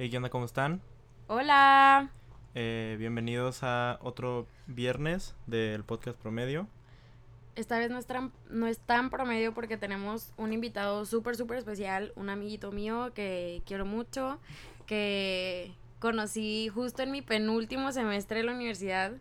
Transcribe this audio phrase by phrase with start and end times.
[0.00, 0.30] Hey, ¿qué onda?
[0.30, 0.80] ¿Cómo están?
[1.26, 2.12] Hola.
[2.54, 6.68] Eh, bienvenidos a otro viernes del podcast promedio.
[7.56, 11.58] Esta vez no es, tan, no es tan promedio porque tenemos un invitado súper, súper
[11.58, 14.38] especial, un amiguito mío que quiero mucho,
[14.86, 19.14] que conocí justo en mi penúltimo semestre de la universidad,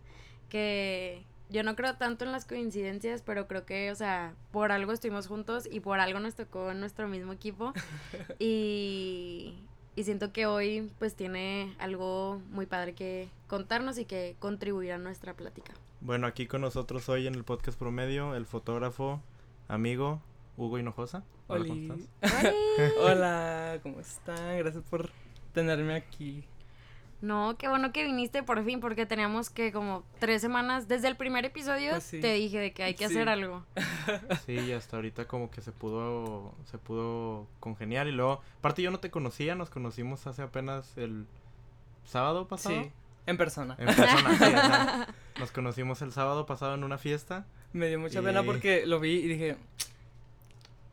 [0.48, 4.92] que yo no creo tanto en las coincidencias, pero creo que, o sea, por algo
[4.92, 7.74] estuvimos juntos y por algo nos tocó en nuestro mismo equipo.
[8.38, 9.56] y,
[9.98, 15.00] y siento que hoy pues tiene algo muy padre que contarnos y que contribuir a
[15.00, 15.74] nuestra plática.
[16.02, 19.20] Bueno, aquí con nosotros hoy en el podcast promedio el fotógrafo,
[19.68, 20.22] amigo
[20.56, 21.24] Hugo Hinojosa.
[21.48, 22.46] Hola, ¿cómo estás?
[23.02, 24.60] Hola, ¿cómo están?
[24.60, 25.10] Gracias por
[25.52, 26.44] tenerme aquí.
[27.20, 31.16] No, qué bueno que viniste por fin, porque teníamos que como tres semanas, desde el
[31.16, 32.20] primer episodio Pues sí.
[32.22, 33.14] te dije de que hay que Sí.
[33.16, 33.64] hacer algo.
[34.46, 38.92] Sí, y hasta ahorita como que se pudo se pudo congeniar y luego, aparte yo
[38.92, 41.26] no te conocía, nos conocimos hace apenas el
[42.06, 42.84] sábado pasado.
[42.84, 42.92] Sí,
[43.26, 43.76] en persona.
[43.80, 47.46] En persona, sí, nos conocimos el sábado pasado en una fiesta.
[47.74, 49.58] Me dio mucha Y- pena porque lo vi y dije,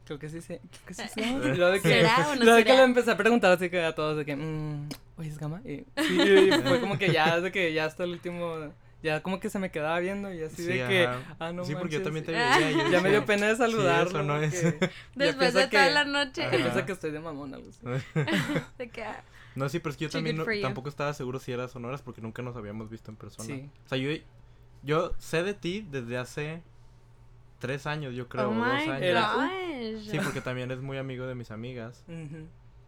[0.07, 1.20] creo que sí, sí creo que sí.
[1.57, 3.85] luego de que, ¿Será o no luego de que le empecé a preguntar así que
[3.85, 5.61] a todos de que, mmm, oye, es gama.
[5.65, 9.39] Y, sí, y fue como que ya, de que ya hasta el último, ya como
[9.41, 11.37] que se me quedaba viendo y así Sí, de que, ajá.
[11.39, 12.03] ah, no sí, porque yo manches.
[12.03, 12.70] también te veía.
[12.70, 14.09] y yo Ya me dio pena de saludarlo.
[14.11, 14.53] eso no es.
[15.15, 16.48] Después de toda que- la noche.
[16.51, 17.81] Piensa que estoy de mamón, algo así.
[18.79, 19.23] de que, ah,
[19.55, 22.01] No, sí, pero es que yo Too también no- tampoco estaba seguro si eras sonoras
[22.03, 23.47] porque nunca nos habíamos visto en persona.
[23.47, 23.69] Sí.
[23.85, 24.11] O sea, yo,
[24.83, 26.62] yo sé de ti desde hace
[27.61, 29.37] tres años, yo creo, oh o dos my años.
[29.37, 30.11] Gosh.
[30.11, 32.05] Sí, porque también es muy amigo de mis amigas.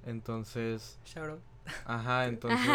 [0.04, 1.40] Entonces, Shout out.
[1.84, 2.68] Ajá, entonces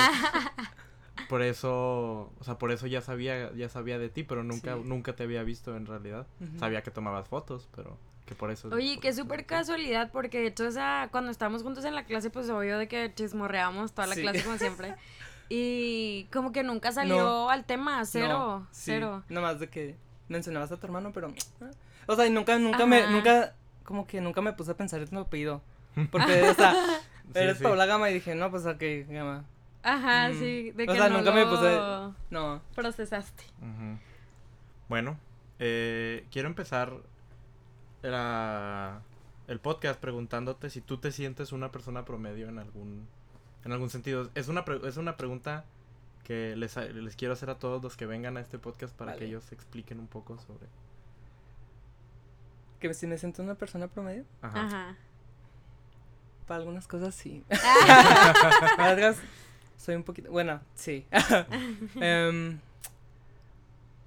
[1.30, 4.82] por eso, o sea, por eso ya sabía, ya sabía de ti, pero nunca, Sí.
[4.86, 6.28] nunca te había visto en realidad.
[6.60, 8.70] Sabía que tomabas fotos, pero que por eso.
[8.72, 12.50] Oye, qué súper casualidad, porque de hecho esa, cuando estábamos juntos en la clase, pues
[12.50, 14.22] obvio de que chismorreábamos toda la Sí.
[14.22, 14.96] clase como siempre.
[15.54, 17.50] Y como que nunca salió No.
[17.50, 18.30] al tema, cero,
[18.62, 19.22] No, sí, cero.
[19.28, 19.98] Nomás de que
[20.30, 21.34] mencionabas a tu hermano, pero.
[22.08, 23.06] O sea, y nunca, nunca me.
[23.08, 23.54] Nunca.
[23.84, 25.62] Como que nunca me puse a pensar en tu apellido.
[26.10, 26.74] Porque, o sea,
[27.34, 27.64] Sí, eres sí.
[27.64, 29.46] Paula Gama y dije, no, pues ok, Gama.
[29.84, 30.34] Ajá, Mm.
[30.40, 32.62] sí, de O que sea, no nunca me puse- No.
[32.76, 33.44] procesaste.
[34.90, 35.18] Bueno,
[35.60, 36.94] eh, quiero empezar
[38.02, 39.02] la-
[39.48, 43.08] el podcast preguntándote si tú te sientes una persona promedio en algún
[43.64, 44.30] en algún sentido.
[44.34, 45.66] Es una pre- es una pregunta
[46.24, 49.16] que les, ha- les quiero hacer a todos los que vengan a este podcast para
[49.16, 50.68] que ellos expliquen un poco sobre.
[52.80, 54.26] Que si me siento una persona promedio.
[54.42, 54.66] Ajá.
[54.66, 54.96] Ajá.
[56.48, 57.44] Para algunas cosas sí.
[57.52, 59.18] Ah, Para otras
[59.78, 60.32] soy un poquito.
[60.32, 61.06] Bueno, sí.
[62.00, 62.60] Em,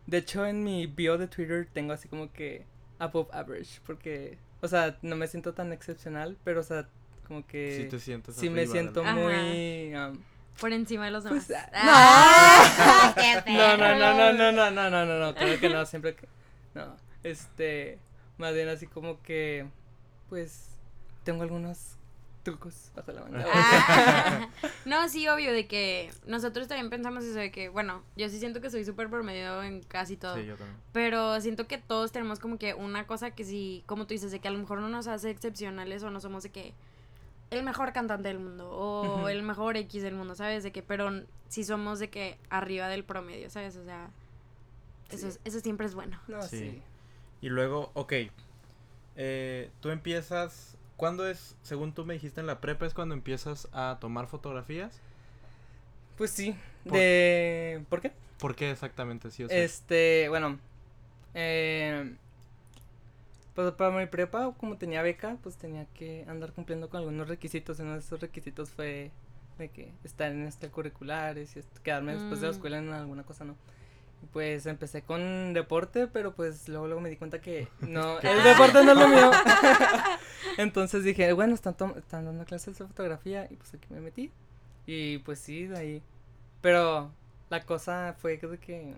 [0.06, 2.64] de hecho, en mi bio de Twitter tengo así como que
[2.98, 3.80] above average.
[3.84, 6.86] Porque, o sea, no me siento tan excepcional, pero, o sea,
[7.26, 7.76] como que.
[7.76, 9.94] Si te sientes sí me arriba siento muy.
[9.96, 10.18] um,
[10.60, 11.46] Por encima de los demás.
[11.46, 15.68] Pues, Ah, qué no, no, no, no, no, no, no, no, no, no, claro que
[15.68, 16.28] no, siempre que.
[16.74, 16.94] No,
[17.24, 17.98] este.
[18.38, 19.66] Más bien así como que.
[20.28, 20.68] Pues.
[21.24, 21.96] Tengo algunos
[22.44, 23.44] trucos bajo la manga.
[23.52, 24.48] Ah.
[24.84, 28.60] no, sí, obvio, de que nosotros también pensamos eso de que, bueno, yo sí siento
[28.60, 30.36] que soy súper promedio en casi todo.
[30.36, 30.78] Sí, yo también.
[30.92, 34.38] Pero siento que todos tenemos como que una cosa que sí, como tú dices, de
[34.38, 36.72] que a lo mejor no nos hace excepcionales o no somos de que
[37.50, 40.62] el mejor cantante del mundo o el mejor X del mundo, ¿sabes?
[40.62, 41.10] De que, pero
[41.48, 43.76] sí somos de que arriba del promedio, ¿sabes?
[43.76, 44.10] O sea,
[45.10, 46.20] eso, es- eso siempre es bueno.
[46.28, 46.58] No, Sí.
[46.58, 46.82] sí.
[47.40, 48.12] Y luego, ok.
[49.16, 50.73] eh, tú empiezas.
[50.96, 55.00] ¿Cuándo es, según tú me dijiste en la prepa, es cuando empiezas a tomar fotografías?
[56.16, 56.56] Pues sí.
[56.84, 57.84] Por- De.
[57.88, 58.12] ¿Por qué?
[58.38, 59.30] ¿Por qué exactamente?
[59.30, 60.58] Sí, o sea, Este, bueno,
[61.34, 62.14] eh,
[63.54, 67.78] pues para mi prepa, como tenía beca, pues tenía que andar cumpliendo con algunos requisitos.
[67.80, 69.10] Uno de esos requisitos fue
[69.58, 72.56] de que estar en extracurriculares y est- quedarme después de la Mm.
[72.56, 73.56] escuela en alguna cosa, ¿no?
[74.32, 78.84] Pues empecé con deporte, pero pues luego, luego me di cuenta que no, el deporte
[78.84, 79.30] no es lo mío.
[80.58, 84.30] Entonces dije, bueno, están, están dando clases de fotografía y pues aquí me metí.
[84.86, 86.02] Y pues sí, de ahí.
[86.60, 87.10] Pero
[87.50, 88.94] la cosa fue que, de que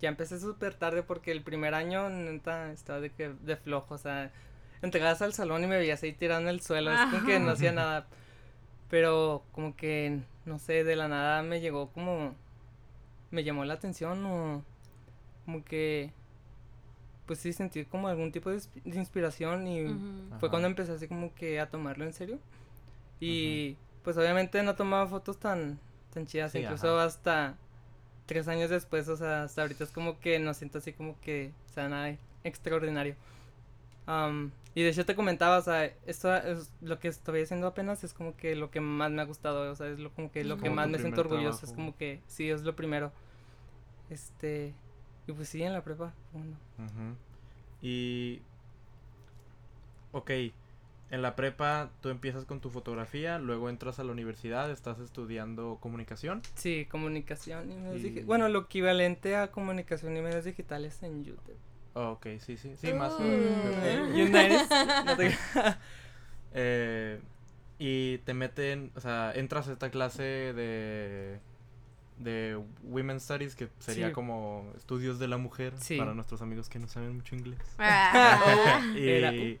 [0.00, 3.98] ya empecé súper tarde porque el primer año neta estaba de que de flojo, o
[3.98, 4.30] sea,
[4.82, 7.50] entregabas al salón y me veías ahí tirado en el suelo, es como que no
[7.50, 8.06] hacía nada.
[8.88, 12.34] Pero como que, no sé, de la nada me llegó como,
[13.30, 14.62] me llamó la atención o
[15.44, 16.12] como que,
[17.26, 19.84] pues sí, sentí como algún tipo de, inspi- de inspiración y
[20.38, 20.50] fue Ajá.
[20.50, 22.38] cuando empecé así como que a tomarlo en serio.
[23.20, 25.78] Y pues obviamente no tomaba fotos tan,
[26.12, 27.04] tan chidas, Sí, incluso ajá.
[27.06, 27.56] hasta
[28.26, 31.52] tres años después, o sea, hasta ahorita es como que no siento así como que
[31.72, 33.14] sea nada extraordinario.
[34.06, 38.04] Am, y de hecho te comentaba, o sea, esto es lo que estoy haciendo apenas
[38.04, 40.44] es como que lo que más me ha gustado, o sea, es lo, como que
[40.44, 43.10] lo que más me siento orgulloso, es como que sí, es lo primero.
[44.10, 44.74] Este,
[45.26, 46.56] y pues sí, en la prepa, bueno.
[46.78, 47.16] Ujú.
[47.82, 48.40] Y.
[50.12, 50.30] Ok.
[51.10, 55.78] En la prepa tú empiezas con tu fotografía, luego entras a la universidad, estás estudiando
[55.80, 56.42] comunicación.
[56.56, 61.24] Sí, comunicación y medios Y- digi- Bueno, lo equivalente a comunicación y medios digitales en
[61.24, 61.54] YouTube.
[61.98, 63.14] Oh, ok, sí, sí, sí, más.
[63.14, 63.22] Uh.
[63.22, 64.32] Eh, Mm.
[65.16, 65.36] Te-
[66.58, 67.20] Eh,
[67.78, 71.40] y te meten, o sea, entras a esta clase de
[72.18, 74.12] de Women's Studies, que sería Sí.
[74.14, 75.98] como estudios de la mujer Sí.
[75.98, 77.58] para nuestros amigos que no saben mucho inglés.
[77.78, 78.80] Ah.
[78.96, 79.60] Era, y,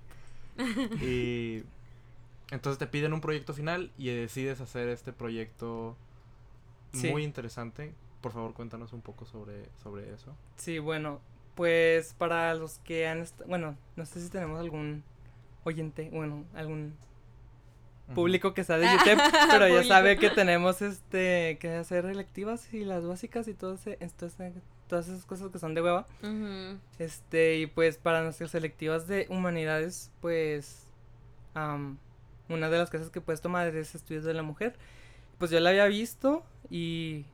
[1.02, 1.64] y
[2.50, 5.96] entonces te piden un proyecto final y decides hacer este proyecto
[6.94, 7.10] Sí.
[7.10, 7.92] muy interesante.
[8.22, 10.34] Por favor, cuéntanos un poco sobre, sobre eso.
[10.56, 11.20] Sí, bueno,
[11.56, 15.02] pues para los que han estado, bueno, no sé si tenemos algún
[15.64, 16.94] oyente, bueno, algún
[18.14, 19.20] público que sea de YouTube,
[19.50, 23.96] pero ya sabe que tenemos este que hacer electivas y las básicas y todo ese,
[24.00, 24.52] esto- ese-
[24.86, 26.06] todas esas cosas que son de hueva.
[27.00, 30.86] Este, y pues para nuestras selectivas de humanidades, pues
[31.54, 31.98] am,
[32.48, 34.76] una de las cosas que puedes tomar es estudios de la mujer.
[35.38, 37.24] Pues yo la había visto y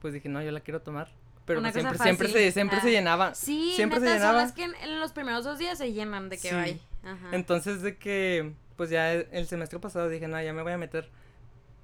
[0.00, 1.08] pues dije, no, yo la quiero tomar.
[1.46, 2.90] Pero Una pues cosa siempre, siempre se, siempre se Ah.
[2.90, 3.34] llenaba.
[3.34, 4.42] Sí, Siempre se neta, son llenaba.
[4.42, 6.80] las que en, en los primeros dos días se llenan de que Sí.
[7.04, 7.28] Ajá.
[7.32, 10.78] Entonces de que, pues ya el el semestre pasado dije, no, ya me voy a
[10.78, 11.08] meter.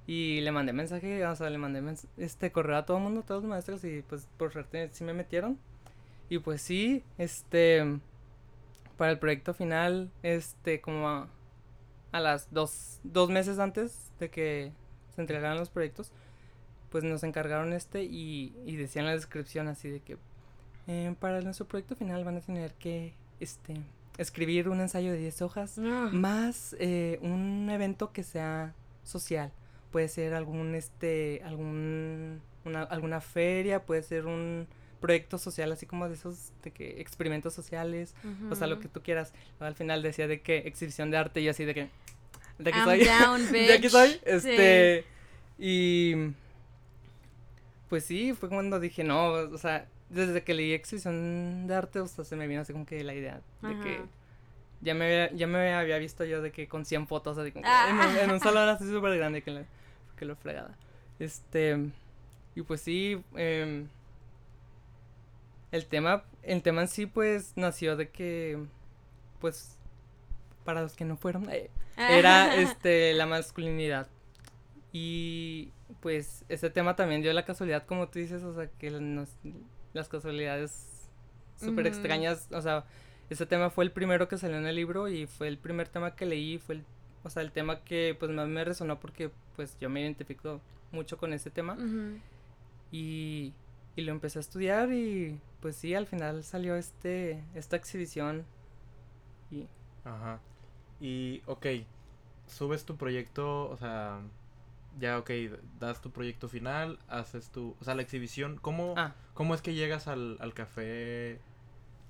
[0.05, 1.81] Y le mandé mensaje, o sea, le mandé
[2.17, 5.05] este correo a todo el mundo, a todos los maestros, y pues por suerte sí
[5.05, 5.57] me metieron.
[6.29, 7.99] Y pues sí, este,
[8.97, 11.29] para el proyecto final, este, como a,
[12.11, 14.73] a las dos, dos meses antes de que
[15.15, 16.11] se entregaran los proyectos,
[16.93, 20.15] pues nos encargaron este y, y decía en la descripción así de que
[20.87, 23.73] eh, para nuestro proyecto final van a tener que, este,
[24.19, 26.09] escribir un ensayo de 10 hojas Ah.
[26.13, 29.51] más eh, un evento que sea social.
[29.91, 34.67] Puede ser algún, este, algún, una, alguna feria, puede ser un
[35.01, 38.13] proyecto social, así como de esos, de que experimentos sociales,
[38.51, 39.33] o sea, lo que tú quieras.
[39.59, 41.89] Al final decía de que exhibición de arte y así de que,
[42.59, 44.19] de aquí I'm soy, down, de aquí soy, Sí.
[44.25, 45.05] este,
[45.57, 46.15] y,
[47.93, 52.07] pues sí, fue cuando dije, no, o sea, desde que leí exhibición de arte, o
[52.07, 54.01] sea, se me vino así como que la idea de que
[54.81, 57.65] ya me, había, ya me había visto yo de que con 100 fotos, así como
[57.67, 57.87] Ah.
[57.91, 59.65] en, un, en un salón así súper grande que, la-
[60.17, 60.75] que lo fregada.
[61.19, 61.77] Este,
[62.55, 63.87] y pues sí, em,
[65.71, 68.57] el tema, el tema en sí pues nació de que,
[69.39, 69.77] pues,
[70.65, 74.07] para los que no fueron, eh, era este la masculinidad.
[74.93, 79.35] Y pues ese tema también dio la casualidad, como tú dices, o sea, que nos-
[79.93, 81.09] las casualidades
[81.57, 82.85] súper extrañas, o sea,
[83.29, 86.15] ese tema fue el primero que salió en el libro y fue el primer tema
[86.15, 86.85] que leí, fue el,
[87.23, 90.61] o sea, el tema que pues más me resonó porque pues yo me identifico
[90.91, 91.75] mucho con ese tema.
[92.91, 93.53] Y,
[93.95, 98.45] y lo empecé a estudiar y pues sí, al final salió este, esta exhibición
[99.49, 99.65] y
[100.05, 100.39] Ajá.
[100.99, 101.65] Y, ok,
[102.47, 104.19] subes tu proyecto, o sea,
[104.99, 105.29] ya, ok,
[105.79, 109.73] das tu proyecto final, haces tu, o sea, la exhibición, ¿cómo, ah, cómo es que
[109.73, 111.39] llegas al, al café,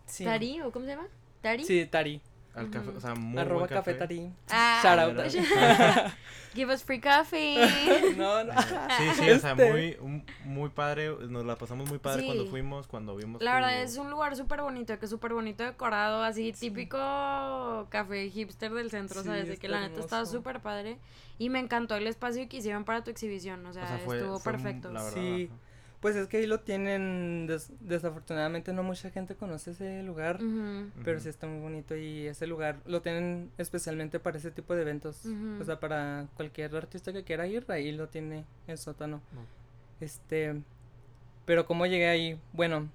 [0.06, 0.24] sí.
[0.24, 1.08] ¿Tari o cómo se llama?
[1.42, 1.64] ¿Tari?
[1.64, 2.22] Sí, Tari.
[2.56, 3.94] Al café, o sea, muy Arroba buen café?
[3.96, 4.32] Tari.
[4.50, 5.34] Ah, Shout out.
[6.54, 7.58] Give us free coffee.
[8.18, 8.54] no, no.
[8.62, 9.72] Sí, sí, o sea, Este.
[9.72, 13.98] muy, muy padre, nos la pasamos muy padre cuando fuimos, cuando vimos La verdad es
[13.98, 19.22] un lugar súper bonito, que es súper bonito decorado, así típico café hipster del centro,
[19.22, 19.48] Sí, ¿sabes?
[19.48, 21.00] De que la neta estaba súper padre.
[21.40, 24.18] Y me encantó el espacio que hicieron para tu exhibición, o sea, o sea, fue,
[24.18, 24.92] estuvo fue perfecto.
[24.92, 25.50] la verdad, Sí.
[26.04, 30.38] Pues es que ahí lo tienen, des- desafortunadamente no mucha gente conoce ese lugar,
[31.06, 34.82] pero sí está muy bonito y ese lugar lo tienen especialmente para ese tipo de
[34.82, 35.26] eventos,
[35.62, 39.22] o sea, para cualquier artista que quiera ir, ahí lo tiene el sótano.
[39.34, 39.42] No.
[40.02, 40.62] Este,
[41.46, 42.90] pero cómo llegué ahí, bueno,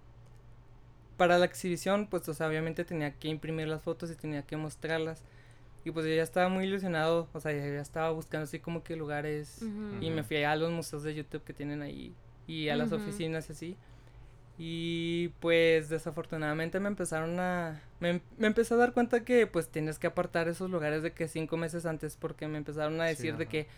[1.16, 4.56] para la exhibición, pues, o sea, obviamente tenía que imprimir las fotos y tenía que
[4.56, 5.22] mostrarlas.
[5.84, 8.94] Y pues yo ya estaba muy ilusionado, o sea, ya estaba buscando así como que
[8.96, 9.62] lugares
[10.02, 12.14] y me fui a los museos de YouTube que tienen ahí
[12.48, 13.76] y a las oficinas y así.
[14.60, 17.80] Y pues desafortunadamente me empezaron a...
[18.00, 21.28] Me, me empecé a dar cuenta que pues tienes que apartar esos lugares de que
[21.28, 23.68] cinco meses antes porque me empezaron a Sí, decir de que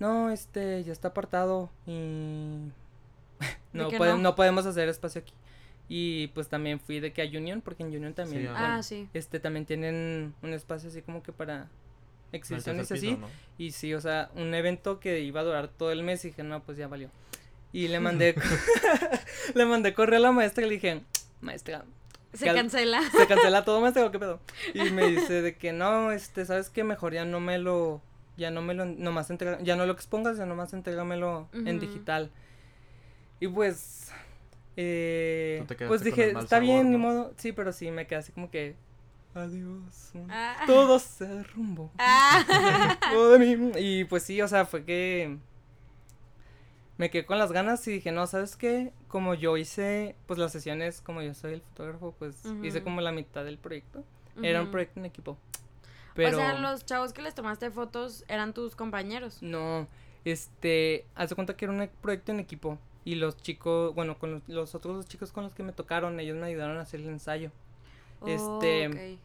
[0.00, 2.58] no, este, ya está apartado y
[3.72, 4.18] no, que pode- no?
[4.18, 5.32] no podemos hacer espacio aquí.
[5.88, 8.58] Y pues también fui de que a Union, porque en Union también, Sí, ajá.
[8.60, 9.08] bueno, Ah, sí.
[9.14, 11.68] este, también tienen un espacio así como que para
[12.32, 13.18] exhibiciones así.
[13.56, 16.42] Y sí, o sea, un evento que iba a durar todo el mes y dije,
[16.42, 17.08] no, pues ya valió.
[17.72, 18.34] Y le mandé,
[19.54, 21.02] le mandé correo a la maestra y le dije,
[21.40, 21.84] maestra,
[22.32, 23.02] Se que cancela.
[23.10, 24.40] se cancela todo, digo, ¿qué pedo?
[24.74, 26.84] Y me dice de que no, este, ¿sabes qué?
[26.84, 28.00] Mejor ya no me lo,
[28.36, 31.86] ya no me lo, nomás entrega, ya no lo expongas, ya nomás entrégamelo en Ujú.
[31.86, 32.30] digital.
[33.40, 34.10] Y pues,
[34.76, 36.98] eh, te quedaste pues dije, está sabor, bien, ni ¿no?
[36.98, 38.74] modo, sí, pero sí, me quedé así como que,
[39.34, 40.56] adiós, Ah.
[40.66, 41.92] todo se derrumbó.
[41.98, 42.96] Ah.
[43.12, 43.72] todo de mí.
[43.78, 45.36] Y pues sí, o sea, fue que
[46.98, 48.92] me quedé con las ganas y dije, no, ¿sabes qué?
[49.08, 53.12] Como yo hice, pues las sesiones, como yo soy el fotógrafo, pues hice como la
[53.12, 54.04] mitad del proyecto.
[54.42, 55.36] Era un proyecto en equipo.
[56.14, 59.42] Pero O sea, los chavos que les tomaste fotos eran tus compañeros.
[59.42, 59.86] no,
[60.24, 62.78] este, haz de cuenta que era un e- proyecto en equipo.
[63.04, 66.20] Y los chicos, bueno, con los, los otros dos chicos con los que me tocaron,
[66.20, 67.50] ellos me ayudaron a hacer el ensayo.
[68.26, 69.18] Este, Ok.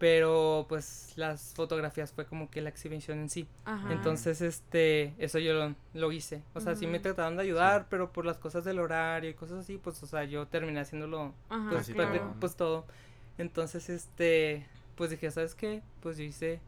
[0.00, 3.46] Pero pues las fotografías fue como que la exhibición en sí.
[3.66, 3.92] Ajá.
[3.92, 6.42] Entonces, este, eso yo lo, lo hice.
[6.54, 9.58] O sea, sí me trataron de ayudar, pero por las cosas del horario y cosas
[9.58, 12.34] así, pues, o sea, yo terminé haciéndolo, Ajá, pues, claro.
[12.40, 12.86] pues todo.
[13.36, 14.66] Entonces, este,
[14.96, 15.82] pues dije, ¿sabes qué?
[16.00, 16.60] Pues yo hice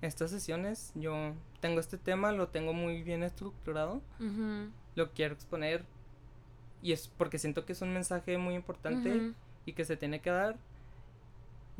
[0.00, 4.00] estas sesiones, yo tengo este tema, lo tengo muy bien estructurado,
[4.94, 5.84] lo quiero exponer
[6.82, 9.32] y es porque siento que es un mensaje muy importante
[9.66, 10.56] y que se tiene que dar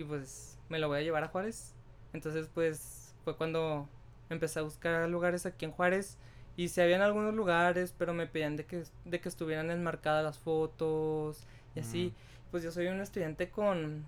[0.00, 1.75] y pues me lo voy a llevar a Juárez.
[2.12, 3.88] Entonces pues fue cuando
[4.30, 6.16] empecé a buscar lugares aquí en Juárez
[6.57, 10.38] y si habían algunos lugares, pero me pedían de que, de que estuvieran enmarcadas las
[10.38, 12.14] fotos y así.
[12.50, 14.04] Pues yo soy un estudiante con,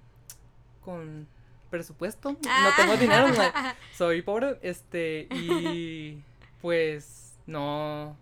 [0.85, 1.29] con
[1.71, 3.75] presupuesto, no tengo dinero, no- Ah.
[3.95, 6.23] soy pobre, este, y
[6.61, 8.17] pues no,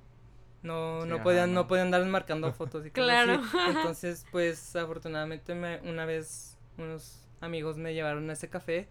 [0.63, 1.67] no, Sí, no podían, no no.
[1.69, 3.43] podían andar marcando fotos y cosas Claro.
[3.43, 3.57] así.
[3.71, 8.87] Entonces, pues afortunadamente me, una vez unos amigos me llevaron a ese café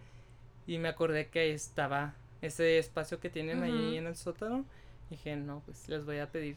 [0.66, 3.94] y me acordé que ahí estaba ese espacio que tienen ahí Ujú.
[3.96, 4.64] en el sótano.
[5.08, 6.56] Y dije, no, pues les voy a pedir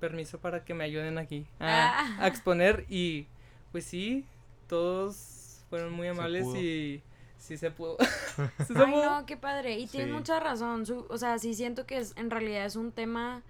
[0.00, 2.24] permiso para que me ayuden aquí a, Ah.
[2.24, 3.26] a exponer y
[3.72, 4.24] pues sí,
[4.68, 7.02] todos fueron muy amables y
[7.38, 7.96] sí se pudo.
[8.66, 9.04] Sí se Ay, pudo.
[9.20, 9.78] no, qué padre.
[9.78, 10.14] Y tienes Sí.
[10.14, 10.84] mucha razón.
[10.86, 13.42] su- o sea, sí siento que es, en realidad es un tema.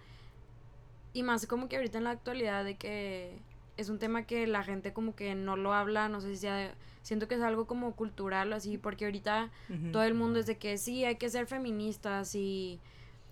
[1.12, 3.38] Y más como que ahorita en la actualidad de que
[3.76, 6.08] es un tema que la gente como que no lo habla.
[6.08, 6.74] No sé si sea.
[7.02, 8.78] Siento que es algo como cultural o así.
[8.78, 9.50] Porque ahorita
[9.92, 12.80] todo el mundo es de que sí, hay que ser feministas y.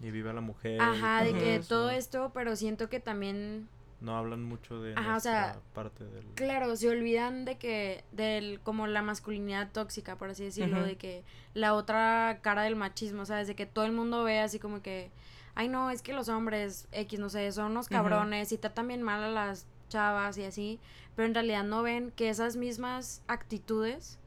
[0.00, 0.76] Y viva la mujer.
[0.76, 1.68] y Ajá, de que eso.
[1.68, 2.32] todo esto.
[2.34, 3.68] Pero siento que también.
[4.00, 6.24] No hablan mucho de Ajá, o sea, nuestra parte del...
[6.34, 11.22] Claro, se olvidan de que, del, como la masculinidad tóxica, por así decirlo, de que
[11.54, 13.46] la otra cara del machismo, ¿sabes?
[13.46, 15.12] De que todo el mundo ve así como que,
[15.54, 19.02] ay no, es que los hombres X, no sé, son unos cabrones y tratan bien
[19.02, 20.80] mal a las chavas y así,
[21.14, 24.18] pero en realidad no ven que esas mismas actitudes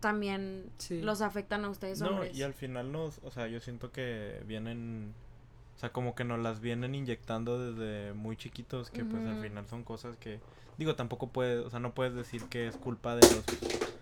[0.00, 1.00] también Sí.
[1.00, 2.36] los afectan a ustedes No, hombres.
[2.36, 5.14] y al final nos, o sea, yo siento que vienen,
[5.76, 9.66] o sea, como que nos las vienen inyectando desde muy chiquitos, que pues al final
[9.66, 10.40] son cosas que,
[10.76, 13.44] digo, tampoco puedes, o sea, no puedes decir que es culpa de los...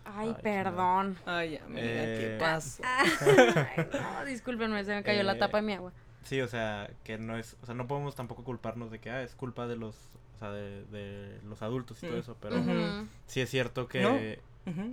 [0.04, 1.16] Ay, Ay, perdón.
[1.25, 2.83] Ay, amiga, ¿qué Eh, pasó?
[3.16, 5.92] Ay, no, discúlpenme, se me cayó la Eh, tapa de mi agua.
[6.25, 9.23] Sí, o sea, que no es, o sea, no podemos tampoco culparnos de que, ah,
[9.23, 9.97] es culpa de los,
[10.42, 12.20] sea, de, de los adultos y todo Mm.
[12.20, 12.58] eso, pero.
[12.61, 13.06] Ujú.
[13.26, 14.02] sí es cierto que...
[14.02, 14.18] No.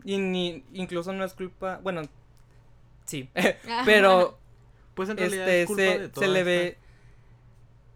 [0.03, 2.01] Y ni, incluso no es culpa, bueno,
[3.06, 3.29] sí,
[3.86, 4.38] pero
[4.96, 6.77] Pues en realidad este es culpa se, de se toda le esta- ve,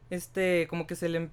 [0.09, 1.29] este, como que se le,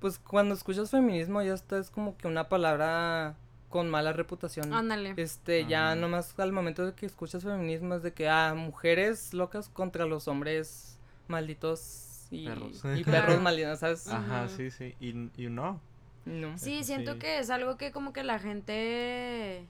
[0.00, 3.36] pues cuando escuchas feminismo ya está, es como que una palabra
[3.68, 4.72] con mala reputación.
[4.74, 5.14] Ándale.
[5.16, 5.94] Este, ya Ajá.
[5.96, 10.28] nomás al momento de que escuchas feminismo es de que, ah, mujeres locas contra los
[10.28, 12.82] hombres malditos y Perros.
[12.96, 14.08] y perros.
[14.08, 15.80] Ajá, sí, sí, y, y no.
[16.24, 16.56] No.
[16.58, 17.18] Sí, Eso siento sí.
[17.18, 19.66] que es algo que como que la gente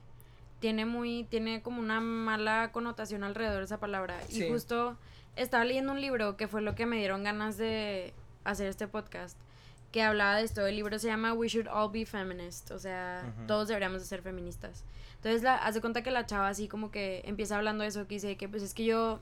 [0.59, 4.17] tiene muy, tiene como una mala connotación alrededor de esa palabra.
[4.29, 4.45] Sí.
[4.45, 4.97] Y justo
[5.35, 8.13] estaba leyendo un libro que fue lo que me dieron ganas de
[8.45, 9.37] hacer este podcast,
[9.91, 10.65] que hablaba de esto.
[10.65, 14.21] El libro se llama We Should All Be Feminist, o sea, todos deberíamos de ser
[14.21, 14.85] feministas.
[15.17, 18.07] Entonces, la, haz de cuenta que la chava así como que empieza hablando de eso,
[18.07, 19.19] que dice que pues es que yo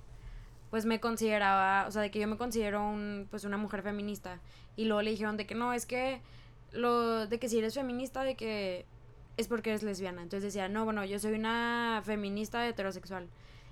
[0.73, 4.39] pues me consideraba, o sea, de que yo me considero un, pues una mujer feminista.
[4.75, 6.19] Y luego le dijeron de que no, es que
[6.71, 8.87] lo de que si eres feminista, de que
[9.37, 10.23] es porque eres lesbiana.
[10.23, 13.27] Entonces decía, no, bueno, yo soy una feminista heterosexual.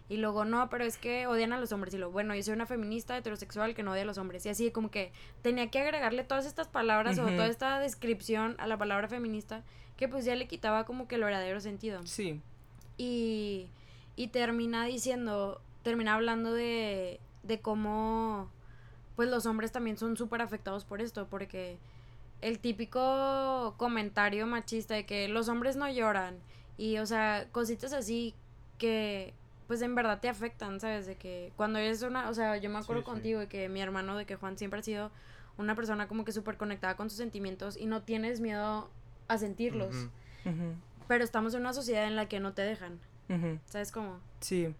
[0.09, 1.91] Y luego, no, pero es que odian a los hombres.
[1.95, 4.45] Y luego, bueno, yo soy una feminista heterosexual que no odia a los hombres.
[4.45, 8.67] Y así como que tenía que agregarle todas estas palabras o toda esta descripción a
[8.67, 9.63] la palabra feminista
[9.97, 12.41] que pues ya le quitaba como que el verdadero sentido Sí.
[12.99, 13.69] y,
[14.15, 18.49] y termina diciendo, termina hablando de, de cómo
[19.15, 21.77] pues los hombres también son súper afectados por esto, porque
[22.41, 26.37] el típico comentario machista de que los hombres no lloran
[26.77, 28.33] y o sea, cositas así
[28.77, 29.33] que
[29.67, 31.05] pues en verdad te afectan, ¿sabes?
[31.05, 33.11] De que cuando eres una, o sea, yo me acuerdo Sí, sí.
[33.11, 35.11] contigo de que mi hermano, de que Juan siempre ha sido
[35.57, 38.89] una persona como que súper conectada con sus sentimientos y no tienes miedo
[39.27, 40.07] a sentirlos.
[41.07, 42.99] Pero estamos en una sociedad en la que no te dejan.
[43.65, 44.19] ¿Sabes cómo?
[44.41, 44.73] Sí,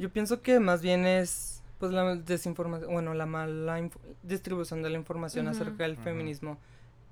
[0.00, 4.90] yo pienso que más bien es pues la desinformación, bueno, la mala inf- distribución de
[4.90, 6.58] la información acerca del feminismo.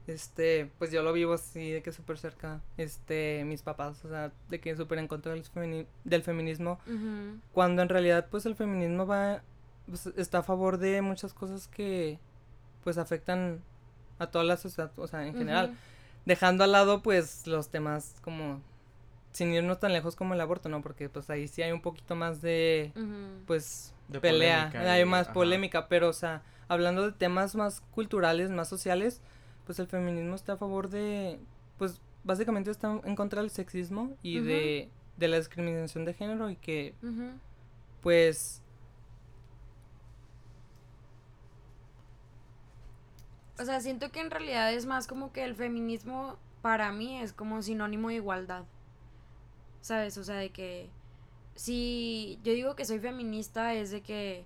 [0.07, 4.33] Este, pues yo lo vivo así de que súper cerca, este, mis papás, o sea,
[4.49, 6.79] de que súper en contra del, femini- del feminismo,
[7.53, 9.43] cuando en realidad pues el feminismo va,
[9.87, 12.19] pues, está a favor de muchas cosas que
[12.85, 13.61] pues afectan
[14.19, 15.77] a toda la sociedad, o sea, en general,
[16.25, 18.61] dejando al lado pues los temas como
[19.33, 20.83] sin irnos tan lejos como el aborto, ¿no?
[20.83, 22.93] Porque pues ahí sí hay un poquito más de
[23.47, 25.33] pues De pelea, polémica hay más ajá.
[25.35, 29.21] polémica, pero o sea, hablando de temas más culturales, más sociales,
[29.67, 31.39] pues el feminismo está a favor de
[31.77, 36.57] pues básicamente está en contra del sexismo y de de la discriminación de género y
[36.57, 36.95] que
[38.03, 38.63] pues
[43.61, 47.33] O sea, siento que en realidad es más como que el feminismo para mí es
[47.33, 48.65] como sinónimo de igualdad.
[49.81, 50.19] ¿Sabes?
[50.19, 50.89] O sea, de que
[51.55, 54.45] si yo digo que soy feminista es de que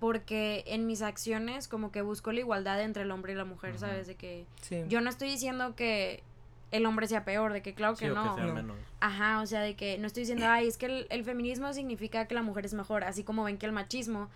[0.00, 3.78] porque en mis acciones como que busco la igualdad entre el hombre y la mujer.
[3.78, 4.06] ¿sabes?
[4.06, 4.82] De que sí.
[4.88, 6.22] yo no estoy diciendo que
[6.72, 8.34] el hombre sea peor, de que claro Sí, que o no.
[8.34, 8.54] que sea No.
[8.54, 8.76] menos.
[9.00, 12.26] Ajá, o sea, de que no estoy diciendo, ay, es que el, el feminismo significa
[12.26, 14.28] que la mujer es mejor, así como ven que el machismo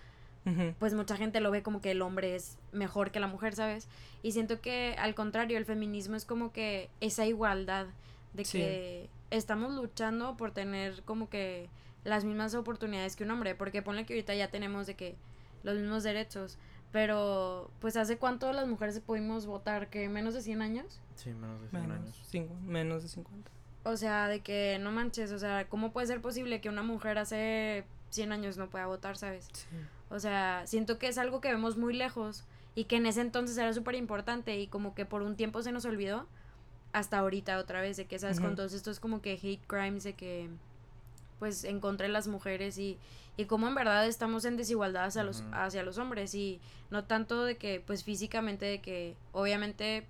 [0.79, 3.89] pues mucha gente lo ve como que el hombre es mejor que la mujer, ¿sabes?
[4.23, 7.87] Y siento que al contrario, el feminismo es como que esa igualdad
[8.33, 8.57] de Sí.
[8.59, 11.69] que estamos luchando por tener como que
[12.03, 15.15] las mismas oportunidades que un hombre, porque ponle que ahorita ya tenemos de que
[15.63, 16.57] los mismos derechos,
[16.91, 21.01] pero pues hace cuánto las mujeres pudimos votar, que menos de 100 años?
[21.15, 22.21] Sí, menos de 100 menos, años.
[22.29, 23.51] cinco- menos de 50.
[23.83, 27.17] O sea, de que no manches, o sea, ¿cómo puede ser posible que una mujer
[27.17, 29.49] hace 100 años no pueda votar, ¿sabes?
[29.53, 29.65] Sí.
[30.09, 33.57] O sea, siento que es algo que vemos muy lejos y que en ese entonces
[33.57, 36.27] era súper importante y como que por un tiempo se nos olvidó
[36.97, 38.37] hasta ahorita otra vez de que, ¿sabes?
[38.39, 38.55] Con Ujú.
[38.57, 40.49] todos estos como que hate crimes de que
[41.39, 42.97] pues en contra de las mujeres y,
[43.37, 47.43] y como en verdad estamos en desigualdad hacia los, hacia los hombres y no tanto
[47.45, 50.07] de que pues físicamente de que obviamente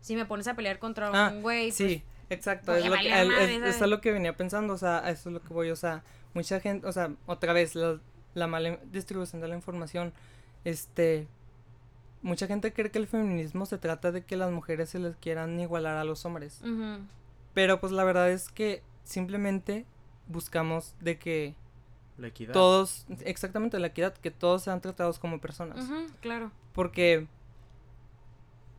[0.00, 3.08] si me pones a pelear contra Ah, un güey, Sí, exacto, pues, es lo que,
[3.08, 3.82] vale el- madre, es, es ¿sabes?
[3.82, 6.02] a lo que venía pensando, o sea, a eso es lo que voy, o sea,
[6.32, 8.00] mucha gente, o sea, otra vez, la,
[8.32, 10.14] la mala distribución de la información,
[10.64, 11.28] este,
[12.22, 15.58] mucha gente cree que el feminismo se trata de que las mujeres se les quieran
[15.60, 16.60] igualar a los hombres,
[17.54, 19.86] pero pues la verdad es que simplemente
[20.28, 21.54] buscamos de que
[22.18, 22.52] La equidad.
[22.52, 25.88] todos, exactamente la equidad, que todos sean tratados como personas,
[26.20, 26.52] claro.
[26.72, 27.26] porque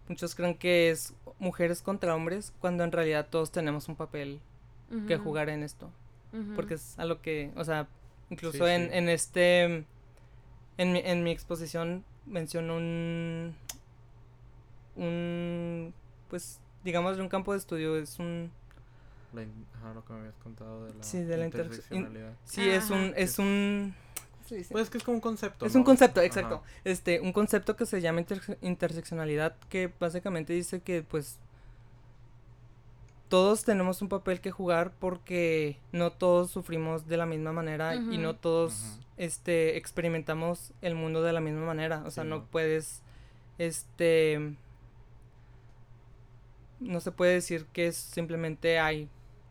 [0.08, 4.40] muchos creen que es mujeres contra hombres, cuando en realidad todos tenemos un papel
[5.08, 5.90] que jugar en esto.
[6.56, 7.88] Porque es a lo que, o sea,
[8.30, 8.90] incluso Sí, en, sí.
[8.98, 9.64] en este,
[10.78, 13.56] en mi, en mi exposición menciono un,
[14.96, 15.94] un,
[16.30, 18.52] pues, digamos, de un campo de estudio, es un,
[19.34, 21.58] La in- ajá, lo que me habías contado de la, Sí, de la interse-
[21.92, 22.34] in- interseccionalidad.
[22.46, 23.96] sí, es un, es un,
[24.36, 24.72] ¿cómo se dice?
[24.72, 25.66] Pues es que es como un concepto.
[25.66, 25.80] Es ¿no?
[25.80, 26.28] un concepto, Ajá.
[26.28, 26.64] exacto.
[26.84, 31.38] Este, un concepto que se llama interse- interseccionalidad, que básicamente dice que, pues,
[33.32, 38.18] todos tenemos un papel que jugar porque no todos sufrimos de la misma manera y
[38.18, 42.04] no todos, este, experimentamos el mundo de la misma manera.
[42.06, 42.46] O sea, Sí, no no.
[42.48, 43.02] puedes,
[43.58, 44.54] este,
[46.82, 49.08] no se puede decir que simplemente hay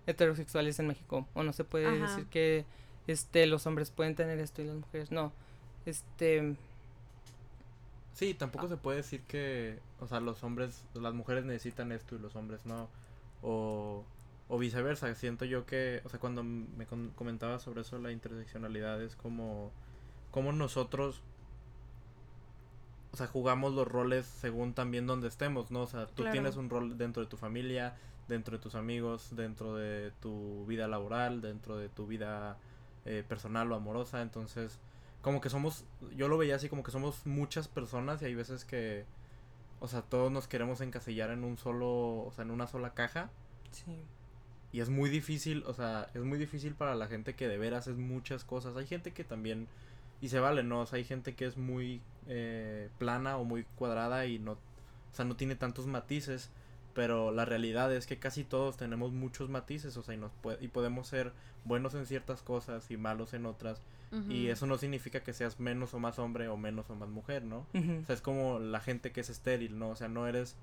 [0.07, 2.07] heterosexuales en México o no se puede Ajá.
[2.11, 2.67] decir que,
[3.07, 5.33] este, los hombres pueden tener esto y las mujeres no.
[5.87, 6.55] Este,
[8.13, 12.19] Sí, tampoco se puede decir que, o sea, los hombres, las mujeres necesitan esto y
[12.19, 12.89] los hombres no.
[13.43, 14.05] O,
[14.49, 15.15] o viceversa.
[15.15, 19.71] Siento yo que, o sea, cuando me comentaba sobre eso, la interseccionalidad es como,
[20.31, 21.23] como nosotros,
[23.13, 25.83] o sea, jugamos los roles según también donde estemos, ¿no?
[25.83, 26.33] O sea, tú Claro.
[26.33, 27.97] tienes un rol dentro de tu familia,
[28.29, 32.57] dentro de tus amigos, dentro de tu vida laboral, dentro de tu vida
[33.07, 34.79] eh, personal o amorosa, entonces
[35.23, 35.85] como que somos,
[36.17, 39.05] yo lo veía así como que somos muchas personas y hay veces que,
[39.81, 41.89] o sea, todos nos queremos encasillar en un solo,
[42.25, 43.31] o sea, en una sola caja
[43.71, 44.07] sí.
[44.73, 47.87] y es muy difícil, o sea, es muy difícil para la gente que de veras
[47.89, 48.77] es muchas cosas.
[48.77, 49.67] Hay gente que también,
[50.21, 50.81] y se vale, ¿no?
[50.83, 54.59] O sea, hay gente que es muy eh, plana o muy cuadrada y no, o
[55.15, 56.51] sea, no tiene tantos matices,
[56.95, 60.59] pero la realidad es que casi todos tenemos muchos matices, o sea, y, nos pue-
[60.61, 61.33] y podemos ser
[61.65, 63.83] buenos en ciertas cosas y malos en otras.
[64.29, 67.45] Y eso no significa que seas menos o más hombre o menos o más mujer,
[67.45, 67.67] ¿no?
[67.75, 69.91] O sea, es como la gente que es estéril, ¿no?
[69.91, 70.57] O sea, no eres,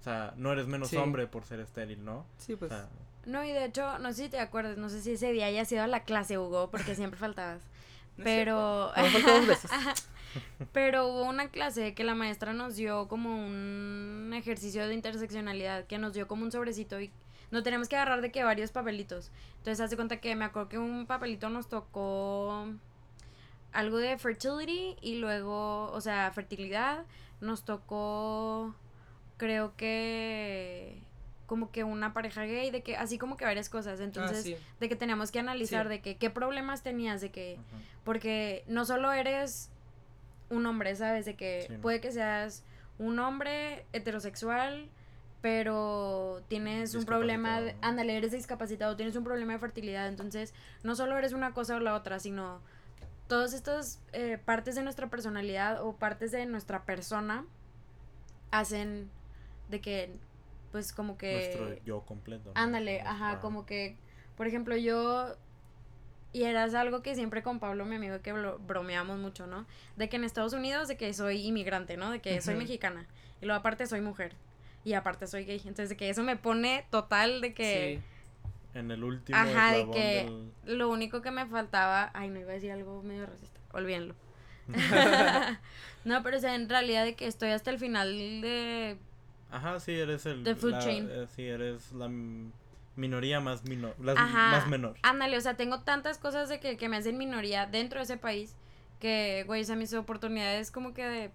[0.00, 0.96] o sea, no eres menos Sí.
[0.96, 2.26] hombre por ser estéril, ¿no?
[2.38, 2.72] Sí, pues.
[2.72, 2.88] o sea,
[3.26, 5.70] No, y de hecho, no sé si te acuerdas, no sé si ese día hayas
[5.70, 7.62] ido a la clase, Hugo, porque siempre faltabas.
[8.16, 9.02] no Pero, cierto.
[9.18, 9.70] Me faltó dos veces.
[10.72, 15.98] pero hubo una clase que la maestra nos dio como un ejercicio de interseccionalidad, que
[15.98, 17.10] nos dio como un sobrecito y
[17.50, 19.30] no tenemos que agarrar de que varios papelitos.
[19.58, 22.66] Entonces, hace cuenta que me acuerdo que un papelito nos tocó
[23.72, 27.04] algo de fertility y luego, o sea, fertilidad,
[27.40, 28.74] nos tocó,
[29.36, 30.98] creo que
[31.46, 34.56] como que una pareja gay, de que así como que varias cosas, entonces Ah, sí.
[34.78, 35.88] de que teníamos que analizar Sí.
[35.90, 37.58] de que qué problemas tenías, de que
[38.04, 39.68] porque no solo eres
[40.48, 41.24] un hombre, ¿sabes?
[41.24, 42.62] De que Sí, puede que seas
[42.98, 44.88] un hombre heterosexual,
[45.40, 50.94] pero tienes un problema, de, ándale, eres discapacitado, tienes un problema de fertilidad, entonces no
[50.94, 52.60] solo eres una cosa o la otra, sino
[53.28, 57.44] todas estas eh, partes de nuestra personalidad o partes de nuestra persona
[58.50, 59.08] hacen
[59.68, 60.12] de que,
[60.72, 61.32] pues como que...
[61.34, 62.50] Nuestro yo completo.
[62.54, 62.60] ¿no?
[62.60, 63.96] Ándale, ajá, como que,
[64.36, 65.36] por ejemplo, yo,
[66.32, 69.66] y era algo que siempre con Pablo, mi amigo, que bro- bromeamos mucho, ¿no?
[69.96, 72.10] De que en Estados Unidos, de que soy inmigrante, ¿no?
[72.10, 73.06] De que soy mexicana,
[73.40, 74.34] y luego aparte soy mujer,
[74.84, 78.00] y aparte soy gay, entonces de que eso me pone total de que
[78.74, 80.24] En el último Ajá, de que-
[80.64, 84.14] del- lo único que me faltaba, ay, no iba a decir algo medio racista, olvídenlo.
[86.04, 88.96] no, pero o sea, en realidad de que estoy hasta el final de
[89.50, 90.44] Ajá, sí, eres el...
[90.44, 91.08] The food la- chain.
[91.10, 92.08] eh, sí, eres la
[92.96, 94.50] minoría más, mino- las- Ajá.
[94.52, 94.94] más menor.
[95.02, 98.16] Ándale, o sea, tengo tantas cosas de que, que me hacen minoría dentro de ese
[98.16, 98.54] país
[99.00, 101.30] que, güey, o sea, mis oportunidades como que de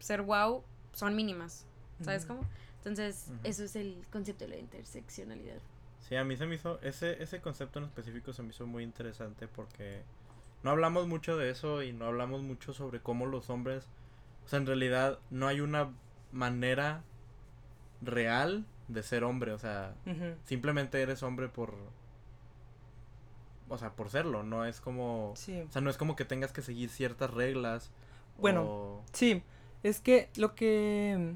[0.00, 0.62] ser wow
[0.92, 1.64] son mínimas,
[2.02, 2.40] ¿sabes cómo?
[2.78, 5.58] Entonces, eso es el concepto de la interseccionalidad.
[6.00, 8.82] Sí, a mí se me hizo, ese, ese concepto en específico se me hizo muy
[8.84, 10.02] interesante porque
[10.62, 13.84] no hablamos mucho de eso y no hablamos mucho sobre cómo los hombres,
[14.44, 15.90] o sea, en realidad no hay una
[16.32, 17.02] manera
[18.00, 19.94] real de ser hombre, o sea,
[20.44, 21.74] simplemente eres hombre por,
[23.68, 25.60] o sea, por serlo, no es como, Sí.
[25.60, 27.90] o sea, no es como que tengas que seguir ciertas reglas.
[28.38, 29.42] Bueno, o- Sí,
[29.82, 31.34] es que lo que...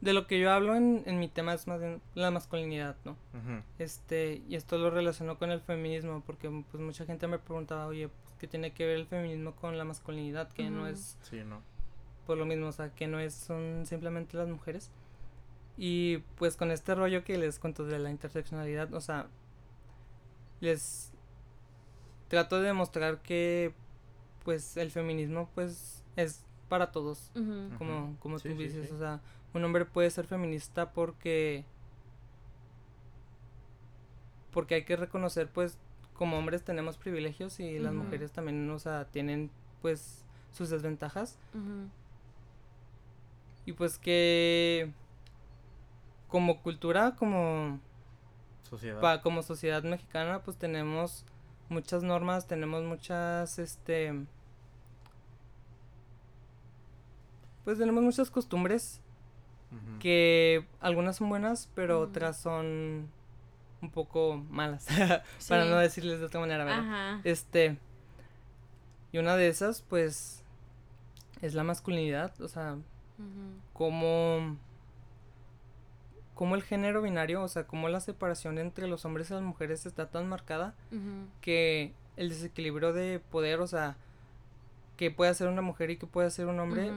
[0.00, 3.16] De lo que yo hablo en, en mi tema es más bien la masculinidad, ¿no?
[3.80, 8.08] Este, y esto lo relaciono con el feminismo, porque pues mucha gente me preguntaba, oye,
[8.08, 10.52] pues, ¿qué tiene que ver el feminismo con la masculinidad?
[10.52, 11.62] Que no es sí, no.
[12.26, 14.90] por lo mismo, o sea, que no es, son simplemente las mujeres.
[15.76, 19.26] Y pues con este rollo que les cuento de la interseccionalidad, o sea,
[20.60, 21.12] les
[22.28, 23.72] trato de demostrar que
[24.44, 27.30] pues el feminismo pues es para todos,
[27.78, 28.94] como, como Sí, tú sí, dices, sí.
[28.94, 29.20] o sea,
[29.54, 31.64] un hombre puede ser feminista porque
[34.52, 35.78] porque hay que reconocer pues
[36.14, 39.50] como hombres tenemos privilegios y las mujeres también, o sea, tienen
[39.82, 41.38] pues sus desventajas.
[43.66, 44.90] Y pues que
[46.28, 47.78] como cultura, como
[48.68, 49.00] Sociedad.
[49.00, 51.24] pa- como sociedad mexicana, pues tenemos
[51.68, 54.12] muchas normas, tenemos muchas este
[57.64, 59.00] pues tenemos muchas costumbres
[60.00, 63.08] Que algunas son buenas, pero otras son
[63.80, 64.86] un poco malas,
[65.48, 66.80] para no decirles de otra manera, ¿verdad?
[66.80, 67.20] Ajá.
[67.24, 67.78] Este,
[69.12, 70.42] y una de esas, pues,
[71.42, 73.60] es la masculinidad, o sea, Ujú.
[73.72, 74.56] como,
[76.34, 79.86] como el género binario, o sea, como la separación entre los hombres y las mujeres
[79.86, 80.74] está tan marcada
[81.40, 83.96] que el desequilibrio de poder, o sea,
[84.96, 86.92] que puede hacer una mujer y que puede hacer un hombre,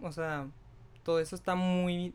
[0.00, 0.46] o sea,
[1.08, 2.12] todo eso está muy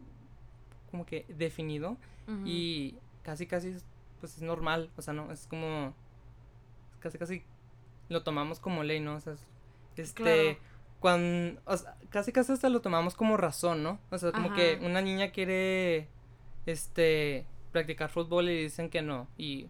[0.92, 1.98] como que definido
[2.46, 3.84] y casi casi es,
[4.20, 5.96] pues es normal, o sea, no, es como
[7.00, 7.44] casi casi
[8.08, 9.16] lo tomamos como ley, ¿no?
[9.16, 9.48] O sea, es-
[9.98, 10.58] este Claro.
[11.00, 13.98] cuando o sea, casi casi hasta lo tomamos como razón, ¿no?
[14.12, 16.08] O sea, como que una niña quiere
[16.68, 19.64] este practicar fútbol y dicen que no y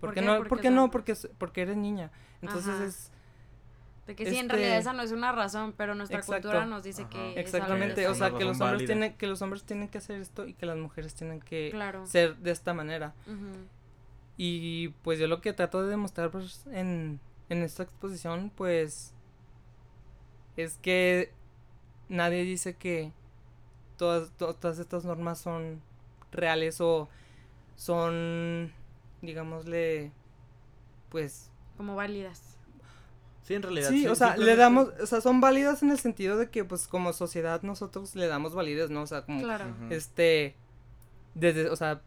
[0.00, 0.26] ¿por, ¿Por qué qué?
[0.26, 0.44] no?
[0.44, 0.90] ¿Por qué no?
[0.90, 2.10] Porque porque eres niña.
[2.42, 2.84] Entonces Ajá.
[2.84, 3.10] es
[4.08, 6.48] De que sí, en este- realidad esa no es una razón, pero nuestra Exacto.
[6.48, 7.10] cultura nos dice Ajá.
[7.10, 8.94] que es algo exactamente, o es sea, una que los razón hombres válida.
[8.94, 12.04] tienen que los hombres tienen que hacer esto y que las mujeres tienen que Claro.
[12.06, 13.14] ser de esta manera.
[14.36, 19.12] Y pues yo lo que trato de demostrar pues, en, en esta exposición, pues,
[20.56, 21.32] es que
[22.08, 23.12] nadie dice que
[23.96, 25.82] todas, to- todas estas normas son
[26.32, 27.08] reales o
[27.76, 28.72] son,
[29.22, 30.12] digámosle,
[31.10, 31.50] pues...
[31.76, 32.56] Como válidas.
[33.48, 33.88] Sí, en realidad.
[33.88, 36.86] Sí, o sea, le damos, o sea, son válidas en el sentido de que, pues,
[36.86, 39.00] como sociedad nosotros le damos validez, ¿no?
[39.02, 39.64] O sea, como, Claro.
[39.88, 40.54] Este,
[41.34, 42.02] desde, o sea,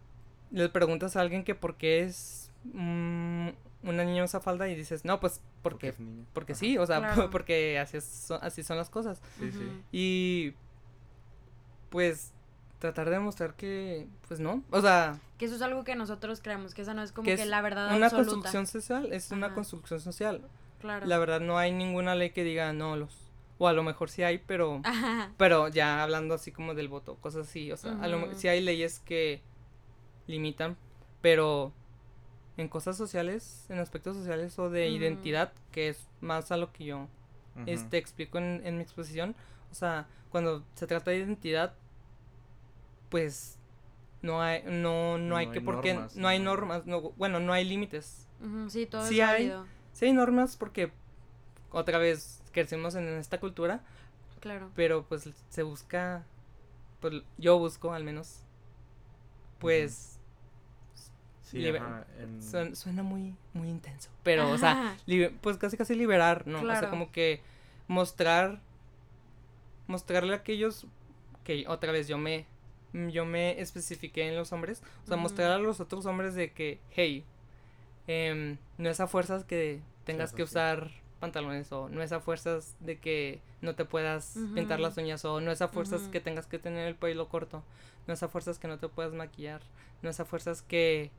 [0.51, 3.47] le preguntas a alguien que por qué es mm,
[3.83, 6.25] una niña usa falda y dices, no, pues, porque, es niña.
[6.33, 6.59] porque Ajá.
[6.59, 7.31] sí, o sea, Claro.
[7.31, 9.19] porque así, es- son, así son las cosas.
[9.39, 9.81] Sí, sí.
[9.91, 10.53] Y,
[11.89, 12.31] pues,
[12.79, 16.73] tratar de demostrar que, pues, no, o sea, Que eso es algo que nosotros creemos,
[16.75, 18.31] que esa no es como que que es la verdad una absoluta.
[18.31, 20.41] construcción social, es una construcción social.
[20.81, 21.05] Claro.
[21.05, 24.23] La verdad no hay ninguna ley que diga no los, o a lo mejor sí
[24.23, 24.81] hay, pero...
[24.83, 25.31] Ajá.
[25.37, 28.61] Pero ya hablando así como del voto, cosas así, o sea, a lo sí hay
[28.61, 29.41] leyes que
[30.27, 30.77] limitan,
[31.21, 31.73] pero
[32.57, 36.85] en cosas sociales, en aspectos sociales o de identidad, que es más a lo que
[36.85, 37.07] yo
[37.55, 37.63] Ujú.
[37.65, 39.35] este explico en, en mi exposición,
[39.71, 41.73] o sea, cuando se trata de identidad,
[43.09, 43.57] pues
[44.21, 46.45] no hay no no, No hay que hay porque normas, no hay no.
[46.45, 48.27] normas, no, bueno, no hay límites.
[48.69, 49.47] Sí, todo Sí es hay.
[49.49, 49.67] válido.
[49.93, 50.91] Sí hay normas porque
[51.71, 53.81] otra vez crecimos en esta cultura,
[54.39, 54.69] Claro.
[54.75, 56.23] pero pues se busca
[56.99, 58.39] pues yo busco al menos
[59.59, 60.17] pues
[61.43, 64.95] Sí, ajá, en- suena, suena muy muy intenso, pero o sea,
[65.41, 66.61] pues casi casi liberar, ¿no?
[66.61, 67.41] O sea, como que
[67.89, 68.61] mostrar
[69.87, 70.85] mostrarle a aquellos
[71.43, 72.45] que otra vez yo me
[73.11, 76.79] yo me especifiqué en los hombres, o sea, mostrar a los otros hombres de que
[76.91, 77.25] hey,
[78.07, 80.43] em, no es a fuerzas que tengas que sí.
[80.43, 85.23] usar pantalones o no es a fuerzas de que no te puedas pintar las uñas
[85.23, 87.63] o no es a fuerzas que tengas que tener el pelo corto,
[88.07, 89.61] no es a fuerzas que no te puedas maquillar,
[90.01, 91.11] no es a fuerzas que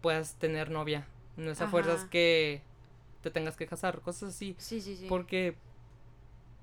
[0.00, 2.62] puedas tener novia, no es a fuerzas que
[3.22, 5.06] te tengas que casar, cosas así, Sí, sí, sí.
[5.08, 5.54] porque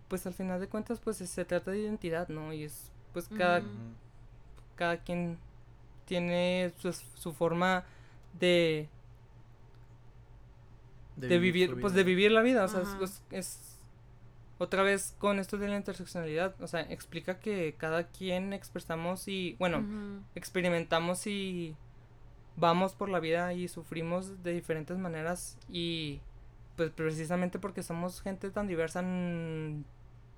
[0.07, 2.51] pues al final de cuentas pues se trata de identidad, ¿no?
[2.53, 3.61] Y es pues cada
[4.75, 5.37] cada quien
[6.05, 7.83] tiene su, su forma
[8.39, 8.89] de,
[11.19, 12.83] de, vivir, pues de vivir la vida, o sea,
[13.31, 13.79] es,
[14.57, 19.55] otra vez con esto de la interseccionalidad, o sea, explica que cada quien expresamos y,
[19.57, 19.83] bueno,
[20.35, 21.75] experimentamos y
[22.59, 26.19] vamos por la vida y sufrimos de diferentes maneras y
[26.75, 29.03] pues precisamente porque somos gente tan diversa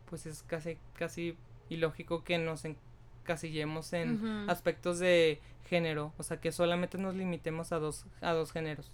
[0.10, 1.36] pues es casi casi
[1.70, 5.40] ilógico que nos encasillemos en aspectos de
[5.70, 8.92] género, o sea, que solamente nos limitemos a dos a dos géneros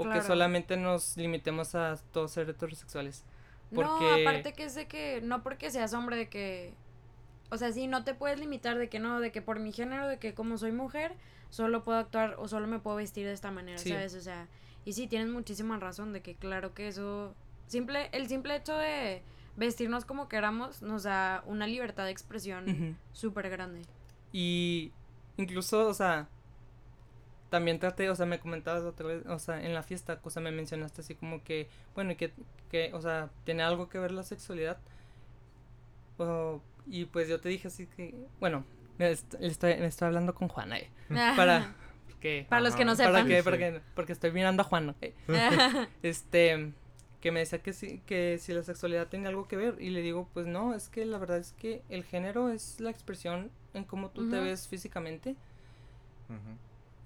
[0.00, 3.24] o que solamente nos limitemos a todos ser heterosexuales.
[3.70, 6.74] No, porque- aparte que es de que, no porque seas hombre, de que,
[7.50, 10.08] o sea, sí, no te puedes limitar de que no, de que por mi género,
[10.08, 11.14] de que como soy mujer,
[11.50, 13.90] solo puedo actuar o solo me puedo vestir de esta manera, Sí.
[13.90, 14.14] ¿sabes?
[14.14, 14.46] O sea,
[14.84, 17.34] y sí, tienes muchísima razón de que claro que eso,
[17.66, 19.22] simple, el simple hecho de
[19.56, 22.94] vestirnos como queramos nos da una libertad de expresión Ujú.
[23.12, 23.82] súper grande.
[24.32, 24.92] Y
[25.36, 26.28] incluso, o sea,
[27.50, 30.40] también traté, o sea, me comentabas otra vez, o sea, en la fiesta, o sea,
[30.40, 32.32] me mencionaste así como que, bueno, y que,
[32.70, 34.78] que, o sea, tiene algo que ver la sexualidad.
[36.18, 38.64] O- y pues yo te dije así que, bueno,
[38.98, 40.88] me est- le estoy, me estoy hablando con Juana, eh,
[41.36, 41.74] para
[42.20, 42.46] que...
[42.48, 43.12] Para los que no sepan.
[43.12, 45.14] Para que, para que, porque estoy mirando a Juan, eh.
[46.02, 46.72] este,
[47.20, 50.02] que me decía que sí, que si la sexualidad tiene algo que ver, y le
[50.02, 53.84] digo, pues no, es que la verdad es que el género es la expresión en
[53.84, 55.36] cómo tú te ves físicamente.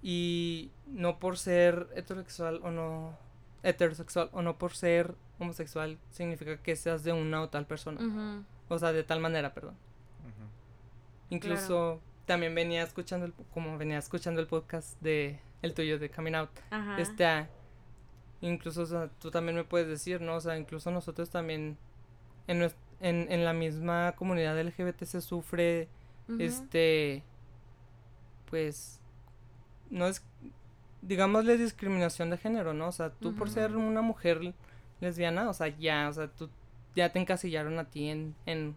[0.06, 3.16] Y no por ser heterosexual o no,
[3.62, 8.78] heterosexual o no por ser homosexual, significa que seas de una o tal persona, o
[8.78, 9.76] sea, de tal manera, perdón.
[11.30, 16.34] Incluso también venía escuchando, el, como venía escuchando el podcast de, el tuyo de Coming
[16.34, 17.00] Out, Ajá.
[17.00, 17.48] Este, ah,
[18.42, 20.36] incluso, o sea, tú también me puedes decir, ¿no?
[20.36, 21.78] O sea, incluso nosotros también
[22.46, 22.62] en,
[23.00, 25.88] en, en la misma comunidad LGBT se sufre,
[26.38, 27.22] este,
[28.50, 29.00] pues,
[29.94, 30.22] no es,
[31.02, 32.88] digámosle discriminación de género, ¿no?
[32.88, 34.52] O sea, tú por ser una mujer
[35.00, 36.50] lesbiana, o sea, ya, o sea, tú
[36.96, 38.76] ya te encasillaron a ti en, en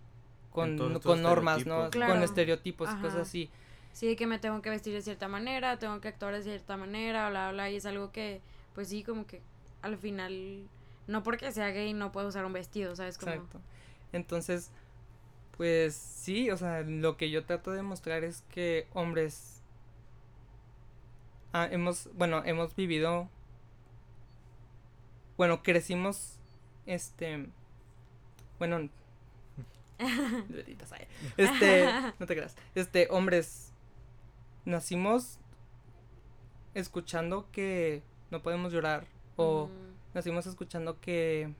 [0.51, 1.89] con, estos con normas, ¿no?
[1.89, 2.13] Claro.
[2.13, 3.01] Con estereotipos y Ajá.
[3.01, 3.49] cosas así.
[3.93, 7.29] Sí, que me tengo que vestir de cierta manera, tengo que actuar de cierta manera,
[7.29, 8.41] bla, bla, y es algo que,
[8.75, 9.41] pues sí, como que
[9.81, 10.67] al final,
[11.07, 13.17] no porque sea gay no puedo usar un vestido, ¿sabes?
[13.17, 13.59] Como, Exacto.
[14.13, 14.69] Entonces,
[15.57, 19.56] pues sí, o sea, lo que yo trato de mostrar es que hombres
[21.53, 23.29] ah, hemos, bueno, hemos vivido,
[25.37, 26.39] bueno, crecimos,
[26.85, 27.49] este,
[28.59, 28.89] bueno,
[31.37, 31.85] este,
[32.19, 33.73] no te creas, este, hombres,
[34.65, 35.39] nacimos
[36.73, 39.05] escuchando que no podemos llorar
[39.35, 41.53] o mm, nacimos escuchando que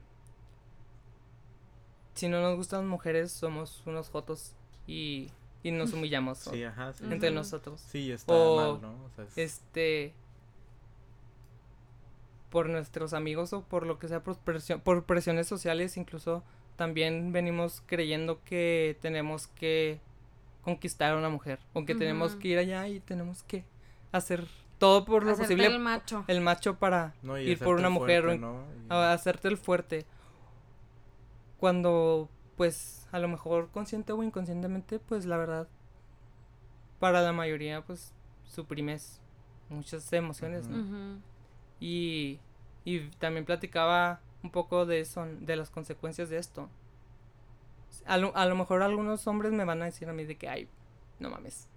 [2.14, 4.54] si no nos gustan las mujeres somos unos jotos
[4.86, 5.30] y,
[5.62, 7.04] y nos humillamos Sí, ajá, sí.
[7.10, 7.80] entre nosotros.
[7.80, 9.04] Sí, está O, mal, ¿no?
[9.04, 10.14] O sea, es- Este
[12.50, 16.42] por nuestros amigos o por lo que sea por, presión- por presiones sociales incluso
[16.76, 20.00] también venimos creyendo que tenemos que
[20.62, 23.64] conquistar a una mujer o que tenemos que ir allá y tenemos que
[24.12, 24.46] hacer
[24.78, 26.24] todo por lo hacerte posible el macho.
[26.28, 28.64] el macho para no, ir por una mujer fuerte, o- ¿no?
[28.88, 30.06] Y- a hacerte el fuerte.
[31.58, 35.68] Cuando, pues, a lo mejor consciente o inconscientemente, pues la verdad,
[36.98, 38.12] para la mayoría, pues,
[38.44, 39.22] suprimes
[39.70, 40.82] muchas emociones, ¿no?
[40.82, 41.20] Ujú.
[41.80, 42.40] Y,
[42.84, 46.68] y también platicaba un poco de eso, de las consecuencias de esto.
[48.04, 50.48] A lo, a lo mejor algunos hombres me van a decir a mí de que,
[50.48, 50.68] ay,
[51.18, 51.68] no mames.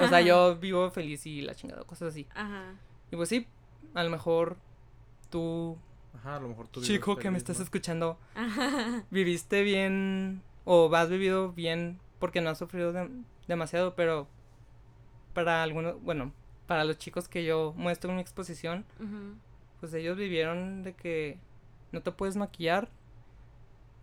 [0.00, 2.26] O sea, yo vivo feliz y la chingada, cosas así.
[2.34, 2.74] Ajá.
[3.10, 3.46] Y pues sí,
[3.94, 4.56] a lo mejor
[5.30, 5.76] tú,
[6.14, 7.64] Ajá, a lo mejor tú chico que me estás ¿no?
[7.64, 8.18] escuchando,
[9.10, 14.26] viviste bien o has vivido bien porque no has sufrido dem- demasiado, pero
[15.34, 16.32] para algunos, bueno,
[16.66, 18.84] para los chicos que yo muestro en mi exposición,
[19.80, 21.38] pues ellos vivieron de que
[21.92, 22.88] no te puedes maquillar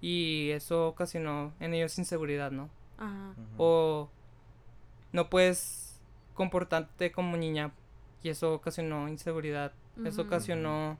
[0.01, 2.69] y eso ocasionó en ellos inseguridad, ¿no?
[2.97, 3.33] Ajá.
[3.57, 4.09] O
[5.11, 5.99] no puedes
[6.33, 7.71] comportarte como niña
[8.23, 10.97] y eso ocasionó inseguridad, eso ocasionó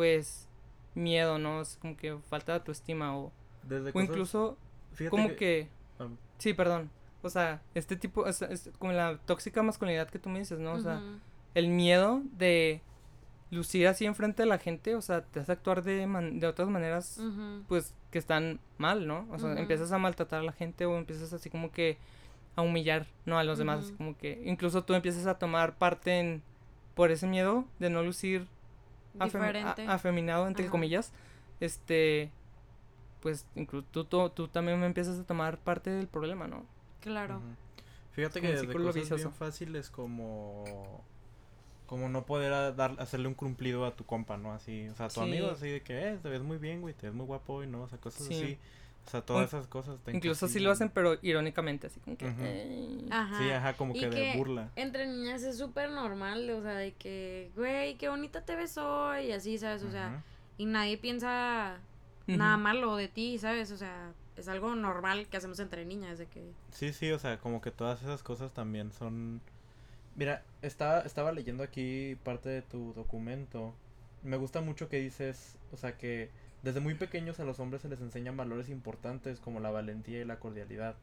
[0.00, 0.48] pues
[0.94, 1.60] miedo, ¿no?
[1.60, 3.30] Es como que falta de autoestima o,
[3.64, 4.56] Desde o cosas- incluso
[5.10, 6.06] como que, ah,
[6.38, 6.88] sí, perdón.
[7.22, 10.72] O sea, este tipo, es, es como la tóxica masculinidad que tú me dices, ¿no?
[10.72, 11.02] O sea,
[11.54, 12.80] el miedo de
[13.50, 16.68] lucir así enfrente de la gente, o sea, te hace actuar de, man- de otras
[16.70, 17.18] maneras,
[17.68, 19.26] pues, que están mal, ¿no?
[19.30, 21.98] O sea, empiezas a maltratar a la gente o empiezas así como que
[22.56, 23.38] a humillar, ¿no?
[23.38, 26.42] A los demás, así como que incluso tú empiezas a tomar parte en,
[26.94, 28.46] por ese miedo de no lucir
[29.18, 29.86] afemi- Diferente.
[29.86, 30.70] a- afeminado, entre Ajá.
[30.72, 31.12] comillas,
[31.60, 32.30] este,
[33.20, 36.64] pues, incluso tú, tú, tú también empiezas a tomar parte del problema, ¿no?
[37.00, 37.40] Claro.
[38.12, 39.16] Fíjate como que de cosas vicioso.
[39.16, 41.04] bien fáciles como
[41.86, 44.52] como no poder a- dar hacerle un cumplido a tu compa, ¿no?
[44.52, 45.20] Así, o sea, a tu Sí.
[45.22, 47.66] amigo así de que, eh, te ves muy bien, güey, te ves muy guapo hoy,
[47.66, 47.82] ¿no?
[47.82, 48.34] O sea, cosas Sí.
[48.34, 48.58] así.
[49.06, 52.26] O sea, todas esas cosas te Incluso sí lo hacen, pero irónicamente, así como que...
[52.26, 53.08] "Ey".
[53.10, 53.38] Ajá.
[53.38, 54.70] Sí, ajá, como que de burla.
[54.76, 59.26] Entre niñas es súper normal, o sea, de que, güey, qué bonita te ves hoy,
[59.26, 59.82] y así, ¿sabes?
[59.82, 60.22] O sea,
[60.58, 61.78] y nadie piensa
[62.26, 63.72] nada malo de ti, ¿sabes?
[63.72, 66.52] O sea, es algo normal que hacemos entre niñas, de que...
[66.70, 69.40] Sí, sí, o sea, como que todas esas cosas también son...
[70.14, 73.74] Mira, estaba, estaba leyendo aquí parte de tu documento.
[74.22, 76.30] Me gusta mucho que dices, o sea, que
[76.62, 80.24] desde muy pequeños a los hombres se les enseñan valores importantes como la valentía y
[80.24, 80.96] la cordialidad.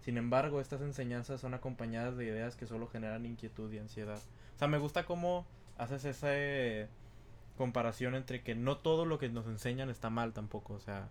[0.00, 4.18] Sin embargo, estas enseñanzas son acompañadas de ideas que solo generan inquietud y ansiedad.
[4.56, 5.46] O sea, me gusta cómo
[5.76, 6.88] haces esa eh,
[7.58, 10.74] comparación entre que no todo lo que nos enseñan está mal tampoco.
[10.74, 11.08] O sea,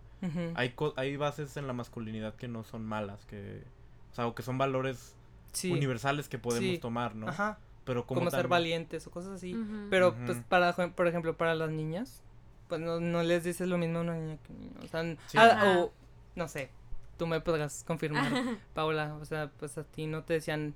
[0.54, 3.62] hay, co- hay bases en la masculinidad que no son malas, que,
[4.10, 5.16] o sea, o que son valores
[5.52, 5.70] Sí.
[5.72, 6.78] universales que podemos Sí.
[6.78, 7.28] tomar, ¿no?
[7.28, 7.58] Ajá.
[7.84, 9.56] Pero como, Como, ser valientes o cosas así.
[9.88, 12.22] Pero, pues, para, por ejemplo, para las niñas,
[12.70, 14.80] pues no, no les dices lo mismo a una niña que a un niño.
[14.82, 15.38] O sea, Sí.
[15.78, 15.92] o,
[16.36, 16.70] no sé,
[17.18, 18.32] tú me podrás confirmar,
[18.74, 19.14] Paula.
[19.20, 20.74] O sea, pues a ti no te decían,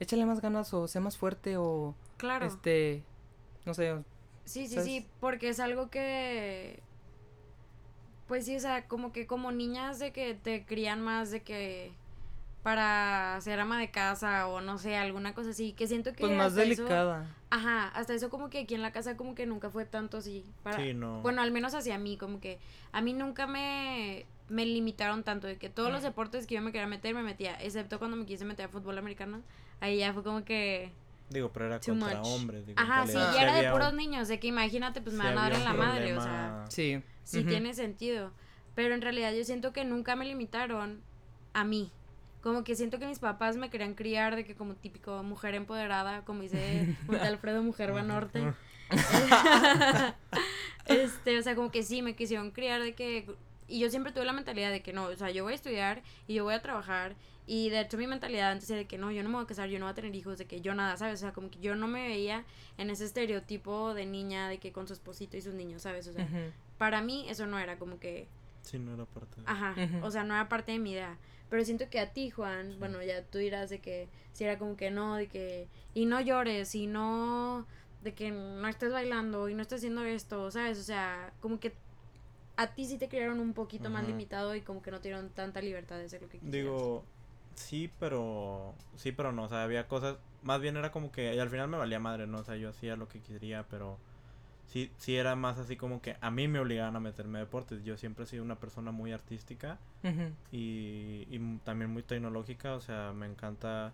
[0.00, 2.44] échale más ganas o sé más fuerte o, Claro.
[2.44, 3.02] este,
[3.64, 3.94] no sé,
[4.44, 4.84] Sí, sí, ¿sabes?
[4.86, 6.82] sí, porque es algo que...
[8.26, 11.92] Pues sí, o sea, como que como niñas de que te crían más de que
[12.62, 16.32] para ser ama de casa o no sé, alguna cosa así, que siento que pues
[16.36, 17.34] más hasta eso- delicada.
[17.50, 20.44] ajá, hasta eso como que aquí en la casa como que nunca fue tanto así.
[20.62, 21.20] Para, Sí, no.
[21.22, 22.58] Bueno, al menos hacia mí, como que
[22.92, 26.72] a mí nunca me, me limitaron tanto de que todos los deportes que yo me
[26.72, 29.42] quería meter me metía, excepto cuando me quise meter a fútbol americano.
[29.80, 30.90] Ahí ya fue como que...
[31.30, 32.26] Digo, pero era contra much.
[32.26, 32.66] hombres.
[32.66, 35.38] digo, Ajá, sí, ya era de puros un- niños, de que imagínate, pues me van
[35.38, 36.64] a dar en la madre, o sea.
[36.68, 37.02] Sí.
[37.22, 38.32] sí tiene sentido.
[38.74, 41.00] Pero en realidad yo siento que nunca me limitaron
[41.52, 41.90] a mí.
[42.42, 46.24] Como que siento que mis papás me querían criar de que como típico mujer empoderada,
[46.24, 48.54] como dice Alfredo Mujer Banorte.
[50.86, 53.28] este, o sea, como que sí, me quisieron criar de que...
[53.66, 56.02] Y yo siempre tuve la mentalidad de que no, o sea, yo voy a estudiar
[56.26, 57.16] y yo voy a trabajar.
[57.46, 59.46] Y de hecho mi mentalidad antes era de que no, yo no me voy a
[59.46, 61.14] casar, yo no voy a tener hijos, de que yo nada, ¿sabes?
[61.14, 62.44] O sea, como que yo no me veía
[62.76, 66.06] en ese estereotipo de niña de que con su esposito y sus niños, ¿sabes?
[66.08, 66.28] O sea,
[66.78, 68.28] para mí eso no era como que...
[68.62, 69.46] Sí, no era parte de...
[69.46, 71.16] Ajá, o sea, no era parte de mi idea.
[71.50, 74.76] Pero siento que a ti, Juan, bueno, ya tú dirás de que si era como
[74.76, 75.68] que no, de que...
[75.94, 77.66] Y no llores, y no...
[78.02, 80.78] De que no estés bailando, y no estés haciendo esto, ¿sabes?
[80.78, 81.72] O sea, como que
[82.56, 85.30] a ti sí te criaron un poquito más limitado y como que no te dieron
[85.30, 86.64] tanta libertad de hacer lo que quisieras.
[86.64, 87.04] Digo,
[87.54, 88.74] sí, pero...
[88.96, 90.16] Sí, pero no, o sea, había cosas...
[90.42, 91.34] Más bien era como que...
[91.34, 92.38] Y al final me valía madre, ¿no?
[92.38, 93.98] O sea, yo hacía lo que quería, pero...
[94.68, 97.84] Sí, sí era más así como que a mí me obligaban a meterme a deportes.
[97.84, 99.78] Yo siempre he sido una persona muy artística
[100.52, 103.92] y, y también muy tecnológica, o sea, me encanta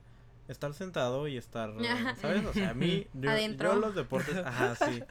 [0.49, 1.73] estar sentado y estar,
[2.21, 2.45] ¿sabes?
[2.45, 5.03] O sea, a mí, yo, los deportes, ajá, sí.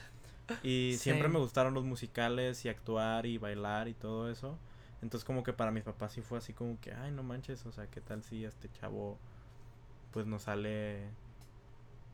[0.61, 4.57] Y siempre me gustaron los musicales y actuar y bailar y todo eso.
[5.01, 7.71] Entonces como que para mis papás sí fue así como que, ay, no manches, o
[7.71, 9.17] sea, ¿qué tal si este chavo
[10.11, 11.09] pues no sale...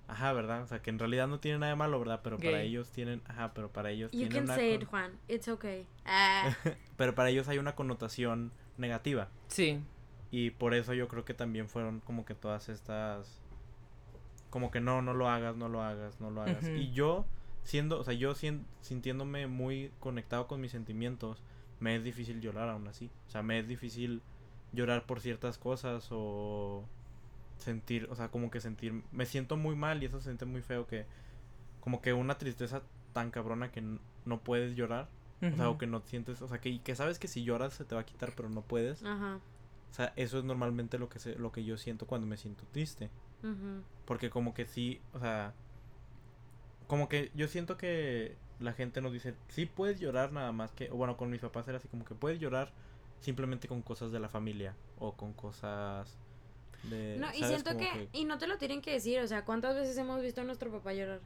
[0.10, 0.64] Ajá, ¿verdad?
[0.64, 2.22] O sea, que en realidad no tiene nada de malo, ¿verdad?
[2.24, 5.12] Pero para ellos tienen, ajá, pero para ellos You tiene can una say it, Juan.
[5.28, 5.86] It's okay.
[6.04, 6.52] Ah,
[6.98, 9.30] pero para ellos hay una connotación negativa.
[9.50, 9.80] Sí.
[10.32, 13.40] Y por eso yo creo que también fueron como que todas estas...
[14.50, 16.68] Como que no, no lo hagas, no lo hagas, no lo hagas.
[16.68, 17.28] Y yo,
[17.62, 18.34] siendo, o sea, yo
[18.82, 21.44] sintiéndome muy conectado con mis sentimientos,
[21.80, 23.12] me es difícil llorar aún así.
[23.28, 24.24] O sea, me es difícil
[24.72, 26.84] llorar por ciertas cosas o...
[27.60, 30.62] sentir, o sea, como que sentir, me siento muy mal y eso se siente muy
[30.62, 31.06] feo que,
[31.82, 32.82] como que una tristeza
[33.14, 33.84] tan cabrona que
[34.26, 35.10] no puedes llorar,
[35.42, 37.86] o sea, o que no sientes, o sea, que, que sabes que si lloras se
[37.86, 39.04] te va a quitar, pero no puedes.
[39.04, 39.40] Ajá.
[39.90, 42.66] O sea, eso es normalmente lo que se, lo que yo siento cuando me siento
[42.72, 43.10] triste.
[44.06, 45.54] Porque como que sí, o sea,
[46.88, 50.92] como que yo siento que la gente nos dice, sí puedes llorar nada más que,
[50.92, 52.74] o bueno, con mis papás era así como que puedes llorar
[53.22, 56.18] simplemente con cosas de la familia o con cosas
[56.84, 57.18] de...
[57.20, 59.98] No, y siento que, y no te lo tienen que decir, o sea, ¿cuántas veces
[59.98, 61.20] hemos visto a nuestro papá llorar?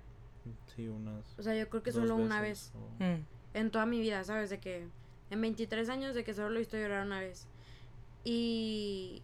[0.75, 1.37] Sí, unas...
[1.39, 3.25] O sea, yo creo que solo una vez o- Mm.
[3.53, 4.49] en toda mi vida, ¿sabes?
[4.49, 4.87] De que
[5.29, 7.47] en 23 años de que solo lo he visto llorar una vez.
[8.23, 9.21] Y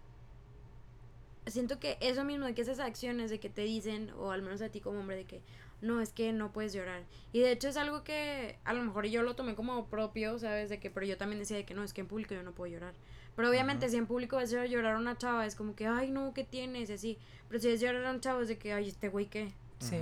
[1.48, 4.62] siento que eso mismo, de que esas acciones de que te dicen, o al menos
[4.62, 5.42] a ti como hombre, de que
[5.82, 7.04] no, es que no puedes llorar.
[7.34, 10.70] Y de hecho es algo que a lo mejor yo lo tomé como propio, ¿sabes?
[10.70, 12.52] De que, pero yo también decía de que no, es que en público yo no
[12.54, 12.94] puedo llorar.
[13.40, 13.92] Pero obviamente Ajá.
[13.92, 16.90] si en público ves llorar a una chava, es como que, ay, no, ¿qué tienes?
[16.90, 17.18] Y así.
[17.48, 19.54] Pero si ves llorar a un chavo, es de que, ay, este güey, ¿qué?
[19.80, 20.02] Sí.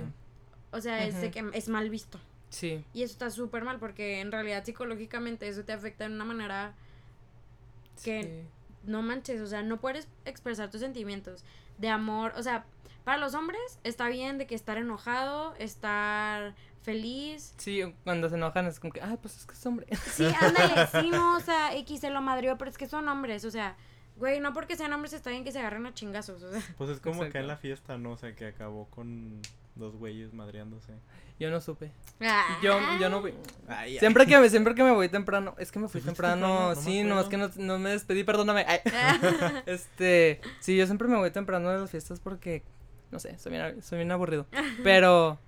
[0.72, 2.18] O sea, es de que es mal visto.
[2.50, 2.84] sí.
[2.92, 6.74] Y eso está súper mal porque en realidad psicológicamente eso te afecta de una manera
[8.02, 8.28] que sí.
[8.90, 11.44] no manches, o sea, no puedes expresar tus sentimientos
[11.78, 12.64] de amor, o sea,
[13.04, 16.56] para los hombres está bien de que estar enojado, estar
[16.88, 17.52] feliz.
[17.58, 19.86] Sí, cuando se enojan es como que, ay, pues es que es hombre.
[20.10, 23.44] Sí, ándale, sí, no, o sea, X se lo madrió, pero es que son hombres,
[23.44, 23.76] o sea,
[24.16, 26.62] güey, no porque sean hombres está bien que se agarren a chingazos, o sea.
[26.78, 27.38] Pues es como que Exacto.
[27.40, 28.12] en la fiesta, ¿no?
[28.12, 29.42] O sea, que acabó con
[29.74, 30.94] dos güeyes madreándose.
[31.38, 31.92] Yo no supe.
[32.20, 32.58] Ah.
[32.62, 33.22] Yo, yo no.
[33.24, 33.34] Ay,
[33.68, 33.98] ay.
[33.98, 36.46] Siempre que me, siempre que me voy temprano, es que me fui ¿Te fuiste temprano,
[36.46, 36.74] temprano?
[36.74, 38.64] No me sí, no, es que no, no me despedí, perdóname.
[38.66, 38.80] Ay.
[39.66, 42.62] Este, sí, yo siempre me voy temprano de las fiestas porque,
[43.10, 44.46] no sé, soy bien, soy bien aburrido.
[44.82, 45.38] Pero,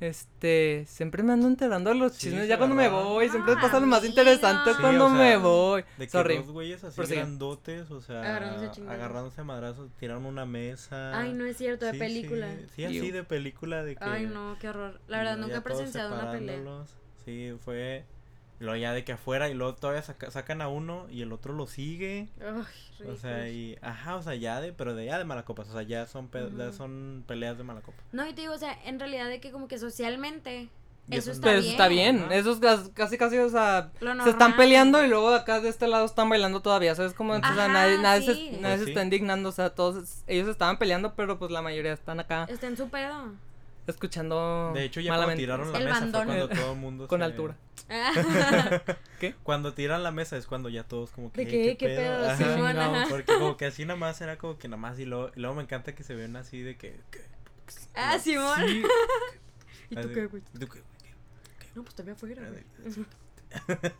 [0.00, 3.60] este, siempre me ando enterando de los Sí, chismes ya cuando me voy, siempre Ah,
[3.60, 5.82] pasa lo más interesante Sí, cuando o sea, me voy.
[5.96, 6.36] De que Sorry.
[6.36, 11.18] dos güeyes así grandotes, o sea, Agarrándose agarrándose a madrazos, tiraron una mesa.
[11.18, 12.48] Ay, no es cierto, de Sí, película.
[12.50, 14.04] Sí, sí, así de película de que...
[14.04, 15.00] Ay, no, qué horror.
[15.08, 16.62] La verdad, nunca he presenciado una pelea.
[17.24, 18.04] Sí, fue...
[18.60, 21.54] Luego ya de que afuera y luego todavía saca- sacan a uno y el otro
[21.54, 22.28] lo sigue.
[22.40, 23.78] Ay, O sea, y...
[23.82, 24.72] Ajá, o sea, ya de...
[24.72, 25.68] Pero de ya de malacopas.
[25.68, 28.02] O sea, ya son, pe- ya son peleas de malacopa.
[28.12, 30.68] No, y te digo, o sea, en realidad de que como que socialmente
[31.10, 31.64] eso eso es está Pero bien.
[31.64, 32.34] eso está bien, Ajá.
[32.34, 35.86] esos gas- casi casi, o sea, Lo se están peleando y luego acá de este
[35.88, 37.14] lado están bailando todavía, ¿sabes?
[37.14, 38.50] Como entonces Ajá, nadie, nadie, sí.
[38.56, 38.90] se, nadie Pues se sí.
[38.90, 42.66] está indignando, o sea, todos, ellos estaban peleando, pero pues la mayoría están acá Está
[42.66, 43.32] en su pedo.
[43.92, 45.42] Escuchando De hecho, ya cuando malamente.
[45.42, 46.26] tiraron la El mesa bandón.
[46.26, 47.56] fue cuando todo el mundo Con se- altura.
[49.42, 51.44] Cuando tiran la mesa es cuando ya todos como que...
[51.44, 51.76] ¿De "Ey, qué?
[51.78, 52.24] ¿Qué pedo?
[52.26, 52.36] Ajá.
[52.36, 52.94] Simón, Chingado.
[52.94, 53.06] ajá.
[53.08, 55.56] Porque como que así nada más era como que nada más y luego, y luego
[55.56, 57.00] me encanta que se ven así de que...
[57.10, 57.20] que-
[57.94, 58.58] Ah, Simón.
[58.66, 58.82] Sí,
[59.90, 60.42] ¿Y tú así, qué, güey?
[60.54, 60.84] ¿y tú qué, güey?
[61.74, 63.06] No, pues también afuera, Ah, güey.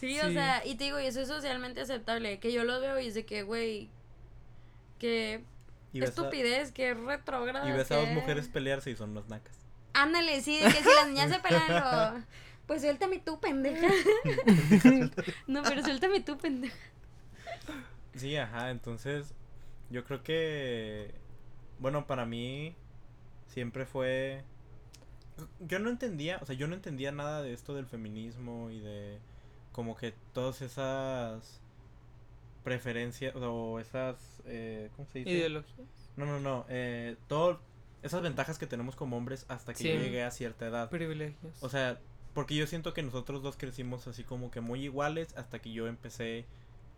[0.00, 0.32] Sí, o Sí.
[0.32, 2.38] sea, y te digo, y eso es socialmente aceptable.
[2.38, 3.88] Que yo lo veo y es de que, güey,
[5.00, 5.42] que
[5.92, 7.68] Y ves, a, estupidez, que retrógrada.
[7.68, 9.56] y ves a dos mujeres pelearse y son unas nacas.
[9.94, 12.24] Ándale, sí, que si las niñas se pelean, lo...
[12.66, 13.88] pues suéltame tú, pendeja.
[15.46, 16.76] no, pero suéltame tú, pendeja.
[18.14, 19.34] Sí, ajá, entonces
[19.90, 21.14] yo creo que,
[21.78, 22.76] bueno, para mí
[23.46, 24.44] siempre fue...
[25.60, 29.18] Yo no entendía, o sea, yo no entendía nada de esto del feminismo y de
[29.72, 31.60] como que todas esas
[32.64, 35.30] preferencias o esas, eh, ¿cómo se dice?
[35.30, 35.84] Ideología.
[36.16, 37.60] No, no, no, eh, todo,
[38.02, 39.88] esas ventajas que tenemos como hombres hasta que Sí.
[39.92, 40.88] yo llegué a cierta edad.
[40.90, 41.62] Privilegios.
[41.62, 41.98] O sea,
[42.34, 45.86] porque yo siento que nosotros dos crecimos así como que muy iguales hasta que yo
[45.86, 46.44] empecé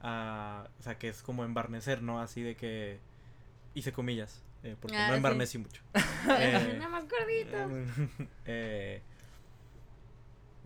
[0.00, 0.68] a...
[0.78, 2.20] O sea, que es como embarnecer, ¿no?
[2.20, 2.98] Así de que...
[3.74, 5.16] Hice comillas, eh, porque Ah, no sí.
[5.18, 5.82] embarnecí mucho.
[6.38, 7.56] Eh, Nada más gordito.
[8.46, 9.00] eh,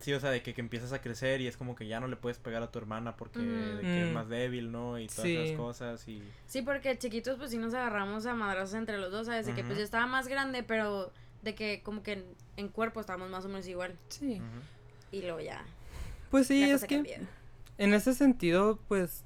[0.05, 2.07] sí, o sea, de que, que empiezas a crecer y es como que ya no
[2.09, 4.13] le puedes pegar a tu hermana porque de que es Mm.
[4.15, 4.99] más débil, ¿no?
[4.99, 5.37] Y todas Sí.
[5.37, 6.23] esas cosas y...
[6.47, 9.47] Sí, porque chiquitos pues sí nos agarramos a madrazos entre los dos, ¿sabes?
[9.47, 12.25] De que pues yo estaba más grande, pero de que como que en,
[12.57, 13.97] en cuerpo estábamos más o menos igual.
[14.09, 14.41] Sí.
[15.13, 15.65] Y luego ya.
[16.31, 17.15] Pues sí, es que cambió.
[17.79, 19.25] en ese sentido, pues,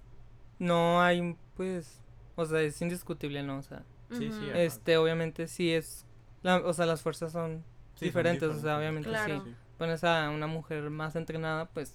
[0.59, 2.01] no hay, pues,
[2.37, 3.59] o sea, es indiscutible, ¿no?
[3.59, 6.05] O sea, Sí, este, obviamente sí es,
[6.43, 7.62] la, o sea, las fuerzas son
[7.95, 9.45] Sí, son diferentes, o sea, obviamente Claro.
[9.45, 9.55] sí.
[9.79, 11.95] Pones a una mujer más entrenada, pues,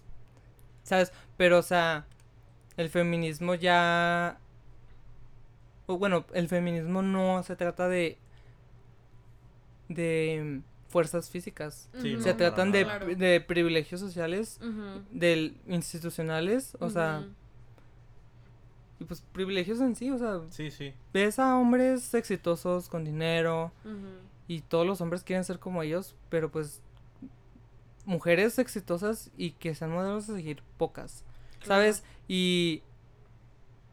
[0.84, 1.12] ¿sabes?
[1.38, 2.06] Pero, o sea,
[2.78, 4.40] el feminismo ya,
[5.86, 8.18] o bueno, el feminismo no se trata de,
[9.90, 13.00] de fuerzas físicas, Sí, se no, tratan de, nada.
[13.00, 13.16] Claro.
[13.16, 15.02] de privilegios sociales, Ujú.
[15.12, 17.26] del institucionales, o sea,
[19.00, 20.94] y pues privilegios en sí, o sea, Sí, sí.
[21.12, 23.72] ves a hombres exitosos con dinero
[24.48, 26.80] y todos los hombres quieren ser como ellos, pero pues
[28.06, 31.24] mujeres exitosas y que sean modelos a seguir pocas,
[31.66, 32.04] ¿sabes?
[32.28, 32.84] Y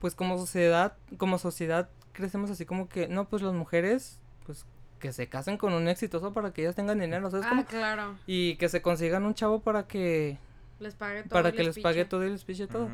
[0.01, 4.65] pues como sociedad, como sociedad crecemos así como que, no, pues las mujeres, pues
[4.99, 7.47] que se casen con un exitoso para que ellas tengan dinero, ¿sabes?
[7.49, 8.17] Ah, claro.
[8.27, 10.39] Y que se consigan un chavo para que,
[10.79, 11.31] Les pague todo.
[11.31, 12.89] para el que les pague todo y les piche todo.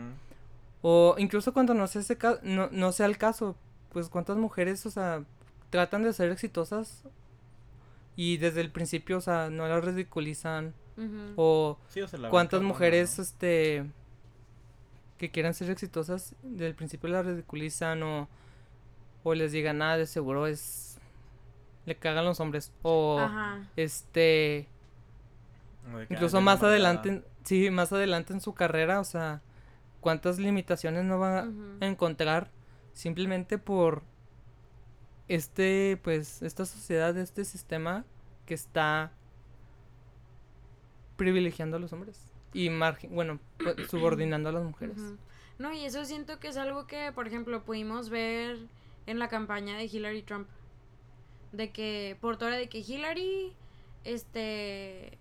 [0.83, 3.57] O incluso cuando no sea, ese ca- no, no sea el caso,
[3.93, 5.25] pues cuántas mujeres, o sea,
[5.71, 7.03] tratan de ser exitosas
[8.15, 10.75] y desde el principio, o sea, no las ridiculizan.
[11.37, 13.23] O Sí, cuántas mujeres, ¿no?
[13.25, 13.85] este,
[15.19, 18.29] que quieran ser exitosas, desde el principio las ridiculizan o,
[19.25, 20.99] o les digan, nada, de seguro es,
[21.85, 22.73] le cagan los hombres.
[22.83, 23.61] O, Ajá.
[23.77, 24.69] este,
[26.11, 27.31] incluso "Ay, más adelante, amargada".
[27.31, 29.43] en- sí, más adelante en su carrera, o sea,
[30.01, 31.79] cuántas limitaciones no va Ujú.
[31.81, 32.51] a encontrar
[32.93, 34.03] simplemente por
[35.29, 38.05] este, pues, esta sociedad, este sistema
[38.47, 39.13] que está
[41.17, 44.97] privilegiando a los hombres y margen, bueno, pues, subordinando a las mujeres.
[45.59, 48.59] No, y eso siento que es algo que, por ejemplo, pudimos ver
[49.07, 50.49] en la campaña de Hillary Trump.
[51.53, 53.55] De que, por toda de que Hillary,
[54.05, 55.19] este,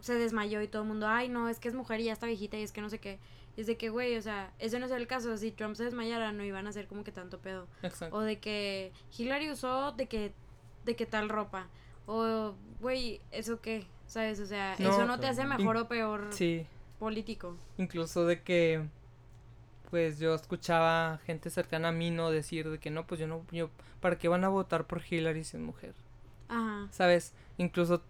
[0.00, 2.26] se desmayó y todo el mundo, ay, no, es que es mujer y ya está
[2.26, 3.18] viejita y es que no sé qué.
[3.56, 5.36] Y es de que, güey, o sea, eso no es el caso.
[5.36, 7.68] Si Trump se desmayara, no iban a hacer como que tanto pedo.
[7.82, 8.16] Exacto.
[8.16, 10.32] O de que Hillary usó de que,
[10.84, 11.68] de que tal ropa.
[12.06, 13.86] O, güey, ¿eso qué?
[14.06, 14.40] ¿Sabes?
[14.40, 16.66] O sea, No, eso no te hace mejor o peor Sí,
[16.98, 17.56] político.
[17.78, 18.86] incluso de que
[19.90, 23.44] pues yo escuchaba gente cercana a mí no decir de que no, pues yo no
[23.52, 25.94] yo para qué van a votar por Hillary si es mujer.
[26.48, 26.88] Ajá.
[26.90, 27.32] ¿Sabes?
[27.58, 28.02] Incluso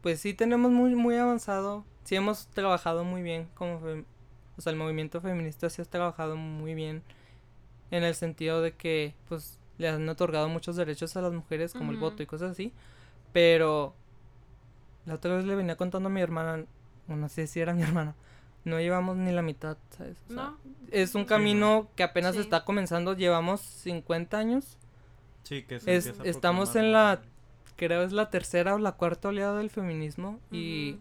[0.00, 3.76] pues sí tenemos muy muy avanzado, sí hemos trabajado muy bien como
[4.56, 7.02] o sea, el movimiento feminista sí ha trabajado muy bien
[7.90, 11.92] en el sentido de que pues le han otorgado muchos derechos a las mujeres como
[11.92, 12.72] el voto y cosas así,
[13.32, 13.94] pero
[15.06, 16.64] la otra vez le venía contando a mi hermana,
[17.08, 18.14] no sé si era mi hermana,
[18.64, 20.16] no llevamos ni la mitad, ¿sabes?
[20.30, 20.58] O sea, ¿No?
[20.90, 22.40] es un Sí, camino que apenas Sí.
[22.40, 24.78] está comenzando, llevamos 50 años,
[25.42, 27.20] Sí, que se es- estamos en la-
[27.76, 30.98] creo es la tercera o la cuarta oleada del feminismo y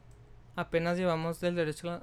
[0.56, 2.02] apenas llevamos el derecho a,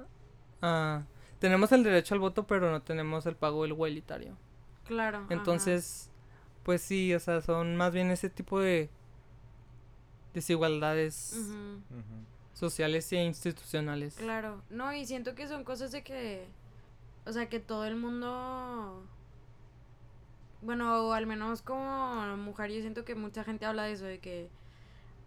[0.61, 1.03] a-
[1.39, 4.37] tenemos el derecho al voto pero no tenemos el pago igualitario
[4.85, 5.17] Claro.
[5.19, 5.33] ajá.
[5.33, 6.09] entonces
[6.63, 8.89] pues sí o sea son más bien ese tipo de
[10.33, 11.35] desigualdades
[12.53, 14.61] sociales e institucionales Claro.
[14.69, 16.45] No, y siento que son cosas de que.
[17.25, 19.03] O sea, que todo el mundo.
[20.61, 24.19] Bueno, o al menos como mujer, yo siento que mucha gente habla de eso, de
[24.19, 24.49] que,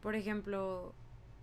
[0.03, 0.93] por ejemplo,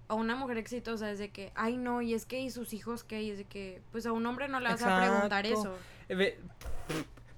[0.07, 3.03] a una mujer exitosa es de que, ay no, y es que, ¿y sus hijos
[3.03, 3.23] qué?
[3.23, 5.75] Y es de que, pues a un hombre no le vas a preguntar eso.
[6.07, 6.37] Eh,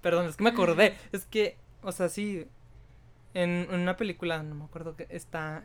[0.02, 0.98] Perdón, es que me acordé.
[1.12, 2.48] Es que, o sea, sí.
[3.34, 5.64] En, en una película, no me acuerdo que está.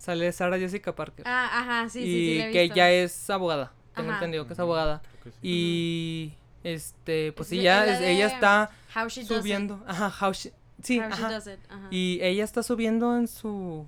[0.00, 1.24] Sale Sarah Jessica Parker.
[1.28, 2.74] Ah, ajá, sí, sí, y sí, he que visto.
[2.74, 3.72] ella es abogada.
[3.94, 4.18] Tengo Ajá.
[4.18, 5.02] entendido que es abogada.
[5.02, 5.38] Creo que sí.
[5.42, 6.34] Y.
[6.64, 7.86] Este, pues Es sí, de- ya.
[7.86, 9.36] es ella está How she does it.
[9.38, 9.82] subiendo.
[9.86, 10.52] Ajá, how she.
[10.82, 11.30] Sí, How she ajá.
[11.32, 11.88] does it, ajá.
[11.90, 13.86] Y ella está subiendo en su.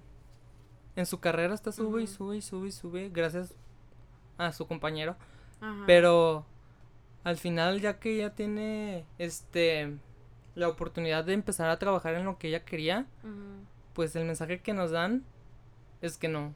[0.97, 3.09] En su carrera, está sube y sube y sube y sube.
[3.11, 3.55] Gracias
[4.37, 5.17] a su compañero.
[5.63, 5.85] Ajá.
[5.87, 6.45] Pero
[7.25, 9.97] al final, ya que ella tiene este
[10.55, 13.07] la oportunidad de empezar a trabajar en lo que ella quería,
[13.95, 15.25] pues el mensaje que nos dan
[16.03, 16.55] es que no.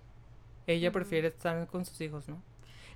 [0.67, 2.43] Ella prefiere estar con sus hijos, ¿no?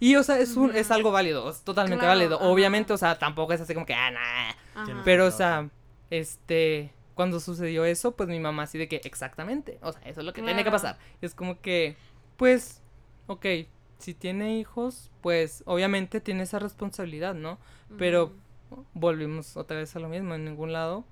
[0.00, 2.36] Y, o sea, es, un, es algo válido, es totalmente Claro, válido.
[2.36, 2.48] ajá.
[2.48, 4.50] Obviamente, o sea, tampoco es así como que, ah, nah.
[4.82, 5.02] Ajá.
[5.04, 5.68] Pero, o sea,
[6.10, 10.26] este, cuando sucedió eso, pues mi mamá así de que, exactamente, o sea, eso es
[10.26, 10.76] lo que tiene que Claro.
[10.76, 10.98] pasar.
[11.20, 11.96] Es como que,
[12.36, 12.82] pues,
[13.26, 13.44] ok,
[13.98, 17.58] si tiene hijos, pues obviamente tiene esa responsabilidad, ¿no?
[17.98, 18.32] pero-.
[18.94, 21.04] Volvimos otra vez a lo mismo, en ningún lado.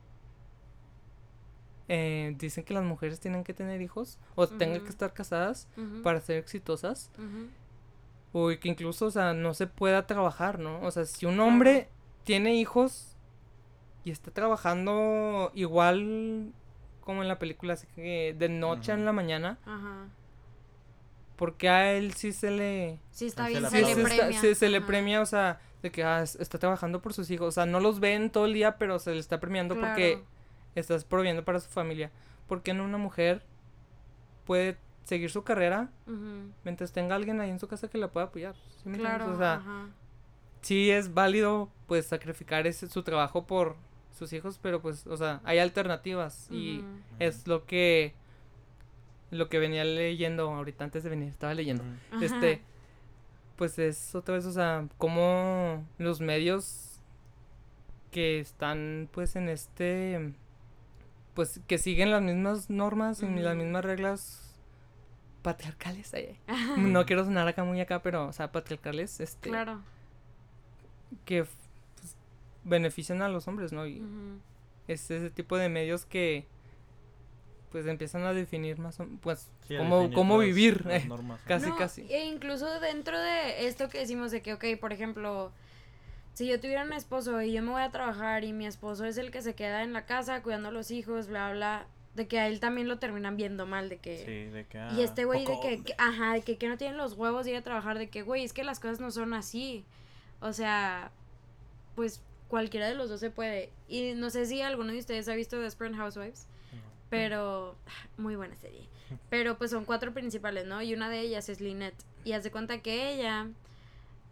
[1.88, 4.84] Eh, dicen que las mujeres tienen que tener hijos o tengan Ujú.
[4.84, 5.68] que estar casadas
[6.02, 7.10] para ser exitosas
[8.32, 10.80] o que incluso, o sea, no se pueda trabajar, ¿no?
[10.82, 11.88] O sea, si un hombre
[12.24, 13.16] tiene hijos
[14.04, 16.52] y está trabajando igual
[17.00, 20.08] como en la película, así que de noche en la mañana, Ajá.
[21.36, 24.02] porque a él sí se le Sí, está Ahí se bien, le se, aplaude.
[24.02, 24.40] está- premia.
[24.40, 27.48] se- se le premia, o sea, de que ah, es- está trabajando por sus hijos,
[27.48, 30.22] o sea, no los ven todo el día, pero se le está premiando porque.
[30.74, 32.10] Estás proviendo para su familia.
[32.46, 33.42] ¿Por qué no una mujer
[34.46, 35.90] puede seguir su carrera
[36.64, 38.54] mientras tenga alguien ahí en su casa que la pueda apoyar?
[38.82, 38.90] ¿Sí?
[38.92, 39.88] Claro, O sea, ajá.
[40.62, 43.76] sí es válido pues sacrificar ese, su trabajo por
[44.16, 46.84] sus hijos, pero pues, o sea, hay alternativas y
[47.18, 48.14] es lo que
[49.30, 51.84] lo que venía leyendo ahorita antes de venir, estaba leyendo.
[52.20, 52.62] Este
[53.56, 57.00] pues es otra vez, o sea, como los medios
[58.12, 60.32] que están pues en este
[61.38, 64.56] pues que siguen las mismas normas y las mismas reglas
[65.42, 66.12] patriarcales.
[66.12, 66.36] ay.
[66.76, 69.80] No quiero sonar acá muy acá, pero o sea, patriarcales, este Claro.
[71.24, 72.16] que pues,
[72.64, 73.86] benefician a los hombres, ¿no?
[73.86, 74.02] Y
[74.88, 76.44] es ese tipo de medios que
[77.70, 81.08] pues empiezan a definir más o- pues Sí, cómo, cómo las- vivir las eh,
[81.46, 85.52] casi No, casi E incluso dentro de esto que decimos de que, ok, por ejemplo,
[86.38, 89.18] si yo tuviera un esposo y yo me voy a trabajar y mi esposo es
[89.18, 92.38] el que se queda en la casa cuidando a los hijos, bla, bla, de que
[92.38, 94.18] a él también lo terminan viendo mal, de que...
[94.18, 96.96] Sí, de que, Y ah, este güey de que, ajá, de que, que no tienen
[96.96, 99.34] los huevos de ir a trabajar, de que, güey, es que las cosas no son
[99.34, 99.84] así.
[100.40, 101.10] O sea,
[101.96, 103.72] pues cualquiera de los dos se puede.
[103.88, 106.80] Y no sé si alguno de ustedes ha visto Desperate Housewives, No.
[107.10, 107.74] pero
[108.16, 108.88] muy buena serie.
[109.28, 110.82] Pero pues son cuatro principales, ¿no?
[110.82, 112.04] Y una de ellas es Lynette.
[112.22, 113.48] Y haz de cuenta que ella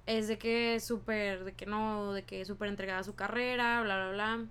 [0.07, 3.97] es de que súper, de que no, de que súper entregada a su carrera, bla,
[3.97, 4.47] bla, bla.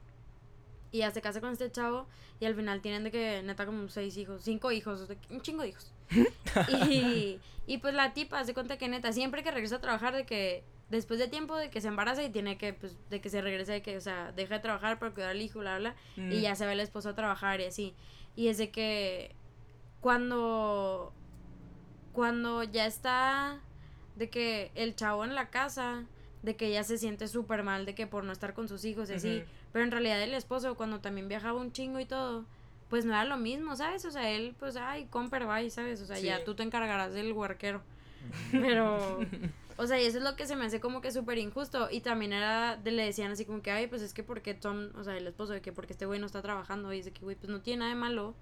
[0.92, 2.08] Y ya se casa con este chavo
[2.40, 5.42] y al final tienen de que neta como seis hijos, cinco hijos, de que- un
[5.42, 5.92] chingo de hijos.
[6.90, 10.26] y, y pues la tipa hace cuenta que neta, siempre que regresa a trabajar de
[10.26, 13.42] que después de tiempo de que se embaraza y tiene que, pues, de que se
[13.42, 16.22] regrese, de que, o sea, deja de trabajar para cuidar al hijo, bla, bla, y
[16.22, 17.96] Mm, ya se va el esposo a trabajar y así.
[18.36, 19.36] Y es de que
[20.02, 21.12] cuando,
[22.14, 23.60] cuando ya está
[24.16, 26.04] de que el chavo en la casa,
[26.44, 29.10] de que ella se siente súper mal de que por no estar con sus hijos
[29.10, 29.44] y así,
[29.74, 32.46] pero en realidad el esposo cuando también viajaba un chingo y todo,
[32.90, 34.06] pues no era lo mismo, ¿sabes?
[34.06, 36.02] O sea, él pues, ay, comper, bye, ¿sabes?
[36.02, 36.28] O sea, Sí.
[36.28, 37.82] ya tú te encargarás del huarquero.
[38.52, 39.20] Pero,
[39.78, 41.90] o sea, y eso es lo que se me hace como que súper injusto.
[41.92, 44.90] Y también era, de, le decían así como que, ay, pues es que porque Tom,
[44.96, 46.94] o sea, el esposo, de que porque este güey no está trabajando.
[46.94, 48.36] Y dice que, güey, pues no tiene nada de malo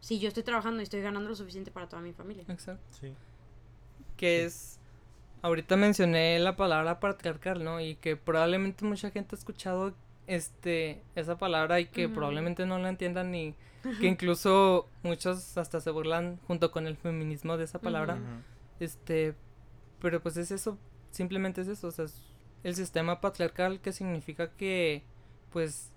[0.00, 2.44] si yo estoy trabajando y estoy ganando lo suficiente para toda mi familia.
[2.48, 3.12] exacto Sí.
[4.16, 4.78] que es
[5.44, 9.92] ahorita mencioné la palabra patriarcal no y que probablemente mucha gente ha escuchado
[10.26, 13.54] este esa palabra y que probablemente no la entiendan y
[14.00, 18.18] que incluso muchos hasta se burlan junto con el feminismo de esa palabra.
[18.80, 19.34] Este
[20.00, 20.78] pero pues es eso
[21.10, 22.22] simplemente es eso o sea es
[22.62, 25.04] el sistema patriarcal que significa que
[25.52, 25.92] pues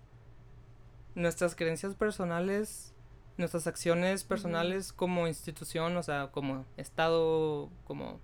[1.16, 2.94] nuestras creencias personales
[3.38, 8.20] nuestras acciones personales como institución o sea como estado como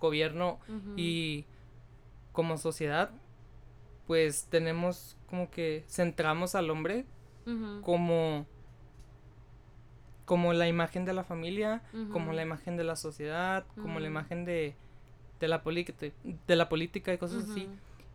[0.00, 0.58] gobierno
[0.96, 1.44] y
[2.32, 3.10] como sociedad
[4.06, 7.04] pues tenemos como que centramos al hombre
[7.82, 8.46] como
[10.24, 11.82] como la imagen de la familia
[12.12, 14.74] como la imagen de la sociedad, como la imagen de,
[15.40, 16.06] de la política,
[16.46, 17.68] de la política y cosas así.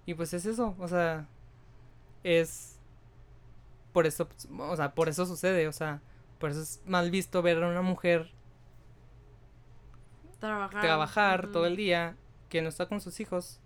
[0.06, 1.28] Y pues es eso, o sea,
[2.24, 2.80] es
[3.92, 4.28] por eso,
[4.58, 6.02] o sea, por eso sucede, o sea,
[6.40, 8.32] por eso es mal visto ver a una mujer
[10.46, 10.82] Trabajar.
[10.82, 12.16] trabajar todo el día
[12.50, 13.60] que no está con sus hijos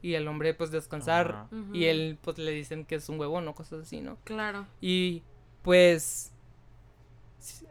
[0.00, 3.54] y el hombre pues descansar y él pues le dicen que es un huevón o
[3.54, 4.16] cosas así, ¿no?
[4.24, 4.66] Claro.
[4.80, 5.22] Y
[5.62, 6.32] pues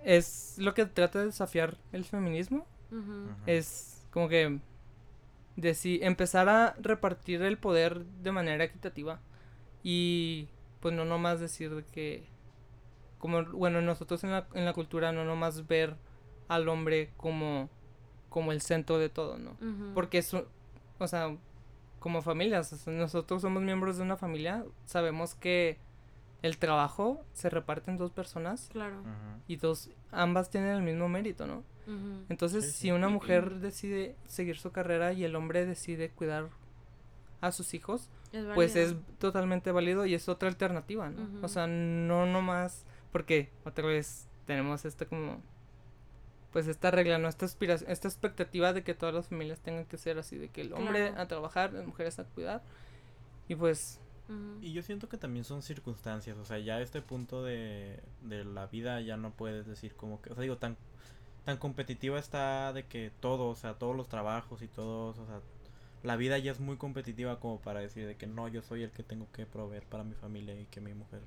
[0.04, 2.66] es lo que trata de desafiar el feminismo,
[3.46, 4.60] es como que
[5.56, 9.22] deci- empezar a repartir el poder de manera equitativa
[9.84, 10.50] y
[10.82, 12.28] pues no nomás decir de que
[13.18, 15.96] como bueno nosotros en la, en la cultura no nomás ver
[16.50, 17.70] al hombre como
[18.32, 19.56] como el centro de todo no
[19.94, 20.48] porque eso
[20.98, 21.36] o sea
[22.00, 25.78] como familias o sea, nosotros somos miembros de una familia sabemos que
[26.42, 28.96] el trabajo se reparte en dos personas Claro.
[29.48, 31.64] Y dos ambas tienen el mismo mérito no
[32.30, 32.78] entonces, Sí, sí.
[32.78, 36.48] si una mujer decide seguir su carrera y el hombre decide cuidar
[37.42, 41.44] a sus hijos, Es pues es totalmente válido y es otra alternativa, ¿no?
[41.44, 45.42] O sea, no nomás porque otra vez tenemos este como
[46.52, 47.28] pues esta regla, ¿no?
[47.28, 50.62] Esta aspiración, esta expectativa de que todas las familias tengan que ser así, de que
[50.62, 51.22] el hombre Claro.
[51.22, 52.62] a trabajar, las mujeres a cuidar.
[53.48, 54.00] Y pues.
[54.62, 58.46] Y yo siento que también son circunstancias, o sea, ya a este punto de, de
[58.46, 60.78] la vida ya no puedes decir como que, o sea, digo, tan,
[61.44, 65.42] tan competitiva está de que todo, o sea, todos los trabajos y todos, o sea,
[66.04, 68.92] la vida ya es muy competitiva como para decir de que no, yo soy el
[68.92, 71.20] que tengo que proveer para mi familia y que mi mujer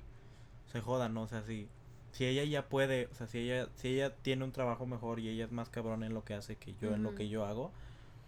[0.71, 1.23] se joda, ¿no?
[1.23, 1.67] O sea, si,
[2.15, 5.27] si ella ya puede, o sea, si ella, si ella tiene un trabajo mejor y
[5.27, 7.71] ella es más cabrón en lo que hace que yo en lo que yo hago,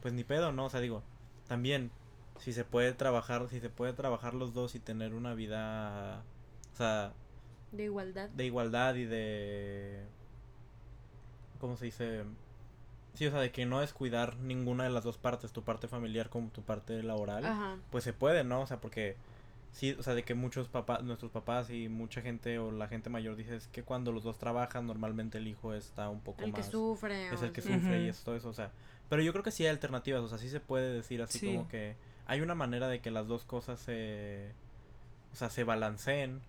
[0.01, 0.65] pues ni pedo, ¿no?
[0.65, 1.03] O sea, digo,
[1.47, 1.89] también
[2.37, 6.21] si se puede trabajar, si se puede trabajar los dos y tener una vida,
[6.73, 7.13] o sea,
[7.71, 8.27] De igualdad.
[8.29, 10.03] de igualdad y de,
[11.59, 12.23] ¿cómo se dice?
[13.13, 16.29] Sí, o sea, de que no descuidar ninguna de las dos partes, tu parte familiar
[16.29, 17.77] como tu parte laboral, Ajá.
[17.89, 18.61] pues se puede, ¿no?
[18.61, 19.15] O sea, porque
[19.77, 23.09] sí, o sea, de que muchos papás, nuestros papás y mucha gente o la gente
[23.09, 26.51] mayor dice es que cuando los dos trabajan, normalmente el hijo está un poco El
[26.53, 27.33] que más sufre.
[27.33, 28.71] es el que sufre y es todo eso, o sea,
[29.07, 31.45] pero yo creo que sí hay alternativas, o sea, sí se puede decir así Sí.
[31.55, 34.51] como que hay una manera de que las dos cosas se,
[35.31, 36.41] o sea, se balanceen,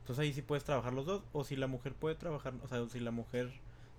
[0.00, 2.86] entonces ahí sí puedes trabajar los dos, o si la mujer puede trabajar, o sea,
[2.88, 3.50] si la mujer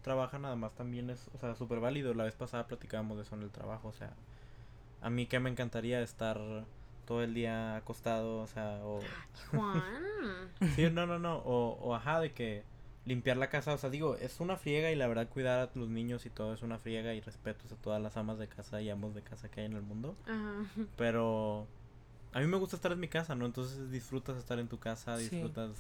[0.03, 3.33] trabaja nada más también es, o sea, súper válido, la vez pasada platicábamos de eso
[3.35, 4.13] en el trabajo, o sea,
[5.01, 6.39] a mí que me encantaría estar
[7.05, 8.99] todo el día acostado, o sea, o...
[9.51, 9.83] Juan.
[10.75, 12.63] Sí, no, no, no, o, o ajá, de que
[13.05, 15.89] limpiar la casa, o sea, digo, es una friega y la verdad cuidar a los
[15.89, 18.89] niños y todo es una friega y respetos a todas las amas de casa y
[18.89, 20.65] amos de casa que hay en el mundo, Ajá.
[20.97, 21.67] pero
[22.33, 23.45] a mí me gusta estar en mi casa, ¿no?
[23.45, 25.29] Entonces disfrutas estar en tu casa, Sí.
[25.29, 25.71] disfrutas...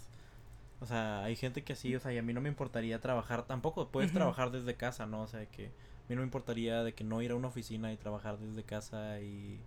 [0.81, 3.43] O sea, hay gente que así, o sea, y a mí no me importaría trabajar
[3.47, 5.21] tampoco, puedes trabajar desde casa, ¿no?
[5.23, 7.91] O sea, que a mí no me importaría de que no ir a una oficina
[7.93, 9.59] y trabajar desde casa y...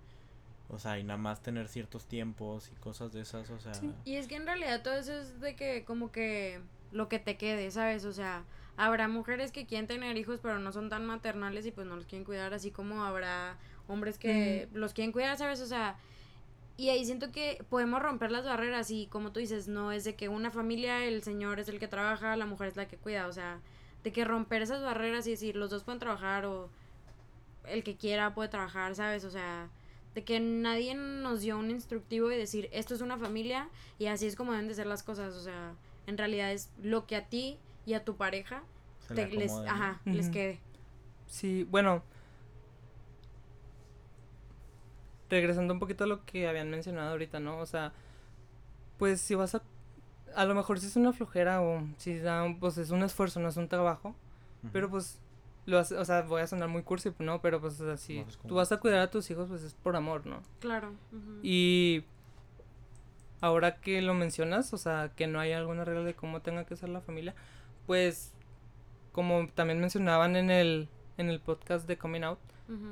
[0.71, 3.75] O sea, y nada más tener ciertos tiempos y cosas de esas, o sea...
[3.75, 3.91] Sí.
[4.05, 6.61] Y es que en realidad todo eso es de que como que
[6.93, 8.05] lo que te quede, ¿sabes?
[8.05, 8.45] O sea,
[8.77, 12.07] habrá mujeres que quieren tener hijos pero no son tan maternales y pues no los
[12.07, 13.57] quieren cuidar, así como habrá
[13.89, 15.61] hombres que los quieren cuidar, ¿sabes?
[15.63, 15.97] O sea,
[16.77, 20.15] y ahí siento que podemos romper las barreras y como tú dices, no es de
[20.15, 23.27] que una familia el señor es el que trabaja, la mujer es la que cuida,
[23.27, 23.59] o sea,
[24.05, 26.71] de que romper esas barreras y decir los dos pueden trabajar o
[27.65, 29.25] el que quiera puede trabajar, ¿sabes?
[29.25, 29.69] O sea,
[30.15, 34.27] de que nadie nos dio un instructivo y decir esto es una familia y así
[34.27, 35.75] es como deben de ser las cosas, o sea,
[36.07, 38.63] en realidad es lo que a ti y a tu pareja
[39.15, 40.59] te, les, ajá, les quede.
[41.27, 42.03] Sí, bueno.
[45.31, 47.59] Regresando un poquito a lo que habían mencionado ahorita, ¿no?
[47.59, 47.93] O sea,
[48.99, 49.63] pues si vas a...
[50.35, 53.41] A lo mejor si es una flojera o si da, un- pues es un esfuerzo,
[53.41, 54.15] no es un trabajo.
[54.73, 55.19] Pero pues,
[55.69, 57.41] lo hace, o sea, voy a sonar muy cursi, ¿no?
[57.43, 59.49] Pero pues, o sea, si No, es como- tú vas a cuidar a tus hijos,
[59.49, 60.43] pues es por amor, ¿no?
[60.61, 60.95] Claro.
[61.43, 62.05] Y
[63.41, 66.75] ahora que lo mencionas, o sea, que no hay alguna regla de cómo tenga que
[66.77, 67.35] ser la familia,
[67.87, 68.33] pues
[69.13, 72.39] como también mencionaban en el en el podcast de Coming Out,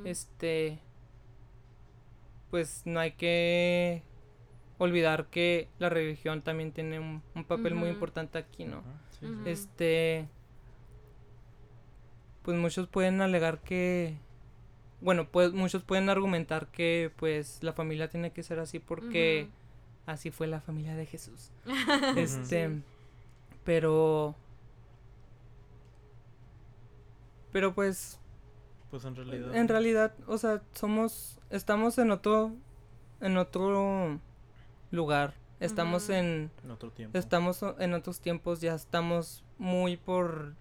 [0.05, 0.81] este
[2.51, 4.03] pues no hay que
[4.79, 8.83] olvidar que la religión también tiene un, un papel muy importante aquí, ¿no?
[9.19, 9.27] Sí.
[9.47, 10.29] Este
[12.47, 14.17] pues muchos pueden alegar que
[15.01, 19.49] bueno, pues muchos pueden argumentar que pues la familia tiene que ser así porque
[20.07, 21.51] así fue la familia de Jesús.
[22.17, 22.83] Este, Sí.
[23.65, 24.37] pero
[27.53, 28.19] pero pues
[28.91, 29.57] Pues en realidad...
[29.57, 32.53] en realidad, o sea, somos estamos en otro
[33.21, 34.21] en otro
[34.93, 35.35] lugar.
[35.59, 37.19] Estamos en En otro tiempo.
[37.19, 40.55] estamos en otros tiempos, ya estamos muy por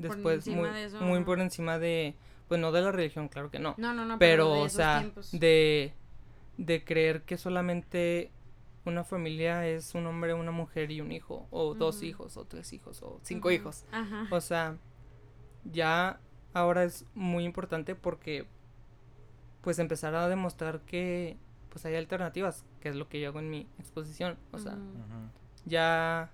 [0.00, 2.14] después muy eso, por encima de
[2.48, 3.76] pues no de la religión, claro que no.
[3.78, 5.30] No, no, no, pero, de o sea, tiempos.
[5.30, 5.94] de,
[6.56, 8.32] de creer que solamente
[8.84, 12.72] una familia es un hombre, una mujer y un hijo, o dos hijos, o tres
[12.72, 13.84] hijos, o cinco hijos.
[13.92, 14.26] Ajá.
[14.32, 14.78] O sea,
[15.64, 16.18] ya
[16.52, 18.46] ahora es muy importante porque
[19.60, 21.36] pues empezar a demostrar que
[21.68, 24.36] pues hay alternativas, que es lo que yo hago en mi exposición.
[24.50, 24.76] O sea,
[25.66, 26.32] ya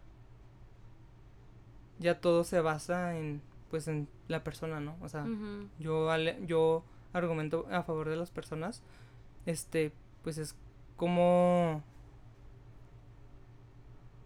[1.98, 4.96] ya todo se basa en pues en la persona, ¿no?
[5.00, 5.26] O sea,
[5.78, 8.82] yo ale- yo argumento a favor de las personas
[9.46, 9.92] este
[10.22, 10.54] pues es
[10.96, 11.82] como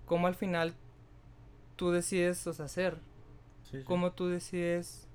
[0.07, 0.74] como al final
[1.76, 2.99] tú decides o sea, hacer
[3.70, 3.84] Sí, sí.
[3.84, 5.07] cómo tú decides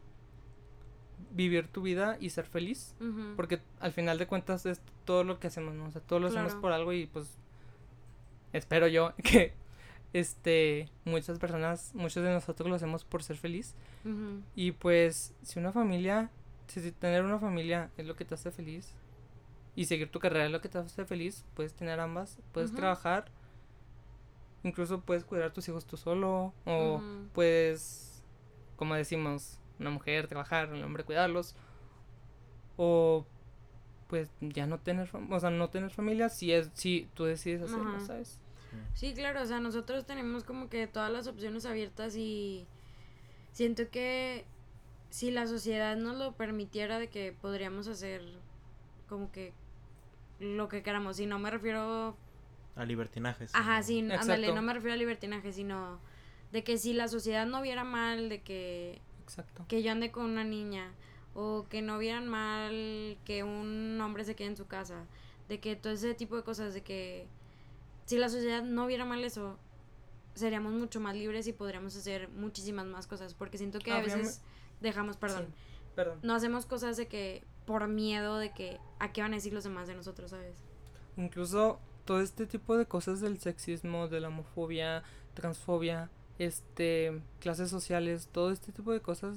[1.31, 2.95] vivir tu vida y ser feliz
[3.35, 5.85] porque al final de cuentas es todo lo que hacemos ¿no?
[5.87, 7.29] o sea todo lo hacemos por algo y pues
[8.53, 9.53] espero yo que
[10.15, 13.75] este muchas personas muchos de nosotros lo hacemos por ser feliz
[14.55, 16.29] y pues, si una familia,
[16.67, 18.93] si, tener una familia es lo que te hace feliz
[19.75, 23.25] y seguir tu carrera es lo que te hace feliz, puedes tener ambas, puedes trabajar,
[24.63, 27.01] incluso puedes cuidar a tus hijos tú solo o
[27.33, 28.23] puedes,
[28.77, 31.55] como decimos, una mujer trabajar, el hombre cuidarlos
[32.77, 33.25] o
[34.07, 37.99] pues ya no tener, o sea, no tener familia si es si tú decides hacerlo.
[37.99, 38.39] ¿sabes?
[38.93, 39.13] Sí.
[39.13, 42.65] Claro, o sea, nosotros tenemos como que todas las opciones abiertas y
[43.51, 44.45] siento que
[45.09, 48.21] si la sociedad nos lo permitiera de que podríamos hacer
[49.07, 49.53] como que
[50.39, 52.17] lo que queramos, y no me refiero,
[52.75, 53.53] A libertinajes.
[53.55, 53.83] ajá, ¿no?
[53.83, 55.99] sí, ándale, no me refiero a libertinaje, sino
[56.51, 59.65] de que si la sociedad no viera mal de que Exacto.
[59.67, 60.91] que yo ande con una niña
[61.33, 65.05] o que no vieran mal que un hombre se quede en su casa,
[65.47, 67.27] de que todo ese tipo de cosas, de que
[68.05, 69.57] si la sociedad no viera mal eso,
[70.33, 74.41] seríamos mucho más libres y podríamos hacer muchísimas más cosas, porque siento que a veces
[74.81, 75.53] dejamos, perdón, Sí,
[75.95, 76.19] perdón.
[76.23, 79.63] no hacemos cosas de que por miedo de que a qué van a decir los
[79.63, 80.55] demás de nosotros, ¿sabes?
[81.17, 85.03] Incluso todo este tipo de cosas del sexismo, de la homofobia,
[85.33, 89.35] transfobia, este, clases sociales, todo este tipo de cosas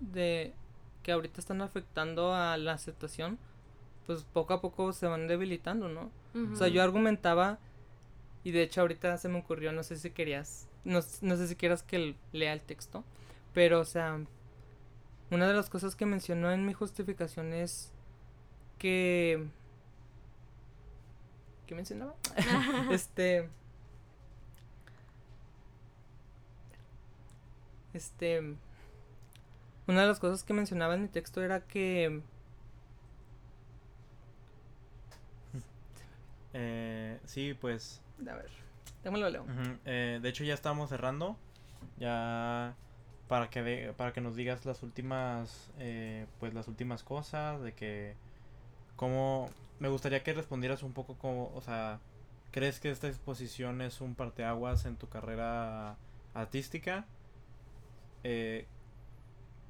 [0.00, 0.54] de
[1.02, 3.38] que ahorita están afectando a la aceptación,
[4.06, 6.10] pues poco a poco se van debilitando, ¿no?
[6.52, 7.58] O sea, yo argumentaba
[8.44, 11.56] y de hecho ahorita se me ocurrió, no sé si querías, no, no sé si
[11.56, 13.04] quieras que lea el texto,
[13.52, 14.20] pero o sea,
[15.30, 17.92] una de las cosas que mencionó en mi justificación es
[18.78, 19.46] que
[21.70, 22.16] ¿qué mencionaba?
[22.90, 23.48] este...
[27.92, 28.56] Este...
[29.86, 32.22] Una de las cosas que mencionaba en mi texto era que...
[36.54, 38.02] Eh, sí, pues...
[38.28, 38.50] A ver,
[39.02, 39.42] démoslo leo.
[39.42, 41.36] Ujú, eh, de hecho ya estamos cerrando.
[41.96, 42.74] Ya
[43.28, 47.72] para que de- para que nos digas las últimas eh, pues las últimas cosas de
[47.72, 48.14] que
[48.96, 49.48] cómo
[49.78, 52.00] me gustaría que respondieras un poco como o sea
[52.50, 55.96] crees que esta exposición es un parteaguas en tu carrera
[56.34, 57.06] artística
[58.24, 58.66] eh,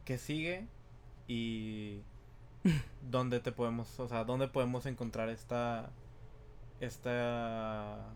[0.04, 0.66] qué sigue
[1.28, 2.00] y
[3.10, 5.90] dónde te podemos o sea dónde podemos encontrar esta
[6.80, 8.14] esta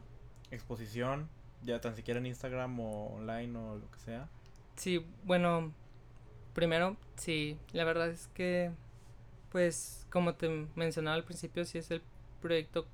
[0.55, 1.29] exposición
[1.65, 4.29] ya tan siquiera en Instagram o online o lo que sea
[4.77, 5.73] Sí, bueno,
[6.53, 8.73] primero, sí, la verdad es que,
[9.51, 12.03] pues, como te mencionaba al principio, sí es el
[12.43, 12.87] proyecto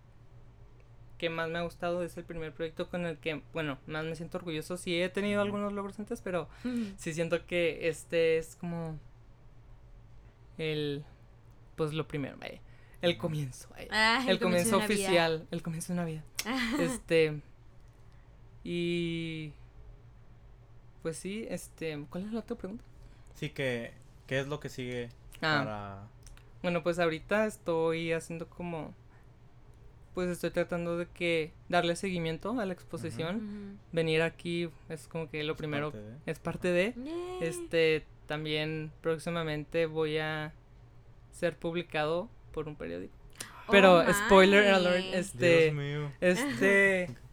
[1.17, 4.17] que más me ha gustado, es el primer proyecto con el que, bueno, más me
[4.17, 4.77] siento orgulloso.
[4.77, 6.49] Sí he tenido algunos logros antes, pero
[6.97, 8.99] sí siento que este es como
[10.59, 11.05] el,
[11.77, 12.61] pues, lo primero, vaya,
[13.03, 13.69] el comienzo.
[13.91, 14.95] Ah, el comienzo una vida.
[14.95, 16.25] oficial, el comienzo de una vida.
[16.79, 17.41] Este.
[18.65, 19.53] Y.
[21.03, 22.05] Pues sí, este.
[22.11, 22.85] ¿Cuál es la otra pregunta?
[23.35, 23.93] Sí, que
[24.27, 25.09] ¿qué es lo que sigue
[25.41, 26.09] Ah, para
[26.63, 28.95] bueno, pues ahorita estoy haciendo como.
[30.15, 33.79] Pues estoy tratando de que darle seguimiento a la exposición.
[33.93, 35.93] Venir aquí es como que lo primero.
[35.93, 36.17] parte de?
[36.27, 36.95] Es parte de.
[36.97, 37.39] Yay.
[37.41, 38.05] Este.
[38.27, 40.53] También próximamente voy a
[41.33, 43.15] ser publicado por un periódico.
[43.71, 44.71] Pero, Oh, spoiler my.
[44.71, 45.63] alert, este.
[45.71, 46.13] Dios mío.
[46.21, 47.17] Este.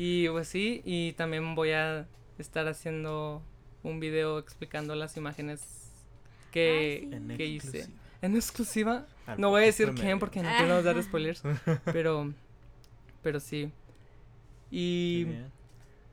[0.00, 2.06] y pues sí, y también voy a
[2.38, 3.42] estar haciendo
[3.82, 5.90] un video explicando las imágenes
[6.52, 7.16] que, Ay, sí.
[7.16, 7.66] En que hice.
[7.78, 7.98] exclusiva.
[8.22, 9.06] En exclusiva.
[9.26, 10.56] Al No voy a decir quién porque no Ah.
[10.58, 11.42] quiero dar spoilers.
[11.84, 12.32] Pero.
[13.22, 13.70] Pero sí.
[14.70, 15.26] Y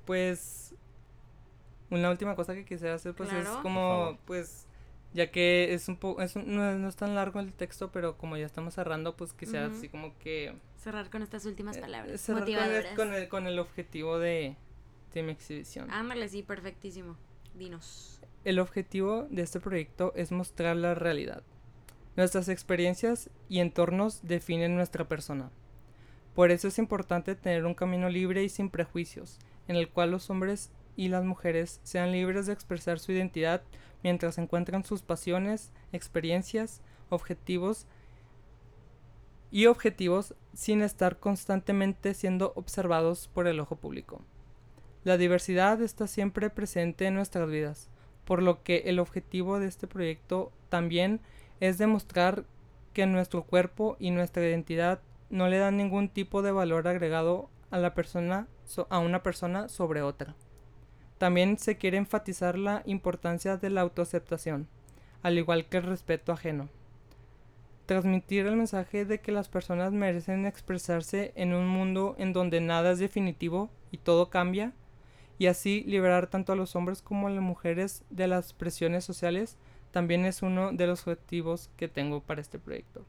[0.05, 0.73] pues.
[1.91, 3.43] Una última cosa que quisiera hacer, pues Claro.
[3.43, 4.17] es como.
[4.25, 4.64] Pues.
[5.15, 6.21] Ya que es un poco.
[6.21, 9.31] Es un- no, no es tan largo el texto, pero como ya estamos cerrando, pues
[9.33, 9.77] quisiera Ujú.
[9.77, 10.53] así como que.
[10.77, 12.95] Cerrar con estas últimas eh, palabras cerrar con el- motivadoras.
[12.95, 14.55] con el, con el objetivo de,
[15.13, 15.89] de mi exhibición.
[15.89, 17.15] Ándale, sí, perfectísimo.
[17.53, 18.19] Dinos.
[18.43, 21.41] El objetivo de este proyecto es mostrar la realidad.
[22.17, 25.49] Nuestras experiencias y entornos definen nuestra persona.
[26.35, 29.39] Por eso es importante tener un camino libre y sin prejuicios,
[29.69, 33.61] en el cual los hombres y las mujeres sean libres de expresar su identidad
[34.03, 37.87] mientras encuentran sus pasiones, experiencias, objetivos
[39.51, 44.21] y objetivos sin estar constantemente siendo observados por el ojo público.
[45.03, 47.89] La diversidad está siempre presente en nuestras vidas,
[48.25, 51.21] por lo que el objetivo de este proyecto también
[51.59, 52.45] es demostrar
[52.93, 57.77] que nuestro cuerpo y nuestra identidad no le dan ningún tipo de valor agregado a
[57.77, 60.35] la persona so- a una persona sobre otra.
[61.17, 64.67] También se quiere enfatizar la importancia de la autoaceptación,
[65.23, 66.69] al igual que el respeto ajeno.
[67.85, 72.91] Transmitir el mensaje de que las personas merecen expresarse en un mundo en donde nada
[72.91, 74.73] es definitivo y todo cambia,
[75.37, 79.57] y así liberar tanto a los hombres como a las mujeres de las presiones sociales,
[79.91, 83.05] también es uno de los objetivos que tengo para este proyecto.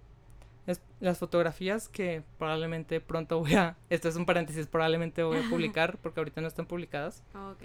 [0.67, 5.49] Es- las fotografías que probablemente pronto voy a, esto es un paréntesis, probablemente voy a
[5.49, 7.63] publicar porque ahorita no están publicadas, Ok.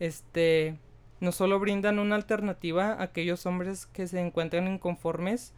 [0.00, 0.78] Este,
[1.20, 5.52] no solo brindan una alternativa a aquellos hombres que se encuentran inconformes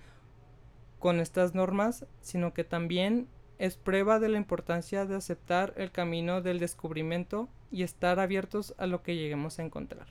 [0.99, 3.29] con estas normas, sino que también
[3.59, 8.87] es prueba de la importancia de aceptar el camino del descubrimiento y estar abiertos a
[8.87, 10.07] lo que lleguemos a encontrar.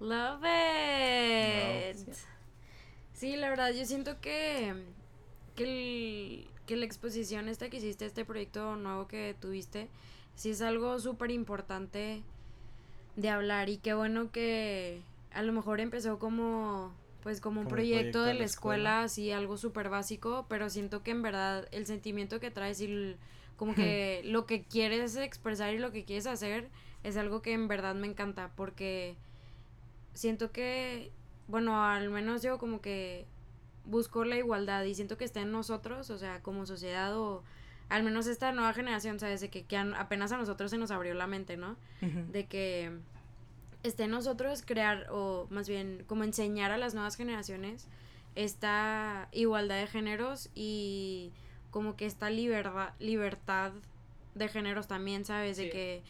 [0.00, 1.96] Love it.
[1.96, 2.12] Sí.
[3.12, 4.74] Sí, la verdad, yo siento que,
[5.56, 9.88] que, el- que la exposición esta que hiciste, este proyecto nuevo que tuviste,
[10.34, 12.22] sí es algo súper importante
[13.20, 15.02] de hablar y qué bueno que
[15.32, 16.92] a lo mejor empezó como
[17.22, 19.02] pues como un Como un proyecto, proyecto de la la escuela, escuela.
[19.04, 23.16] así algo súper básico, pero siento que en verdad el sentimiento que traes y
[23.56, 26.70] como que lo que quieres expresar y lo que quieres hacer
[27.02, 29.16] es algo que en verdad me encanta porque
[30.14, 31.12] siento que,
[31.48, 33.26] bueno, al menos yo como que
[33.84, 37.42] busco la igualdad y siento que está en nosotros, o sea, como sociedad o
[37.90, 39.40] al menos esta nueva generación, ¿sabes?
[39.42, 41.76] De que, que a- apenas a nosotros se nos abrió la mente, ¿no?
[42.00, 42.90] De que
[43.82, 47.86] esté en nosotros crear o más bien como enseñar a las nuevas generaciones
[48.36, 51.32] esta igualdad de géneros y
[51.70, 53.72] como que esta libertad libertad
[54.34, 55.56] de géneros también, ¿sabes?
[55.56, 55.70] De Sí.
[55.70, 56.02] que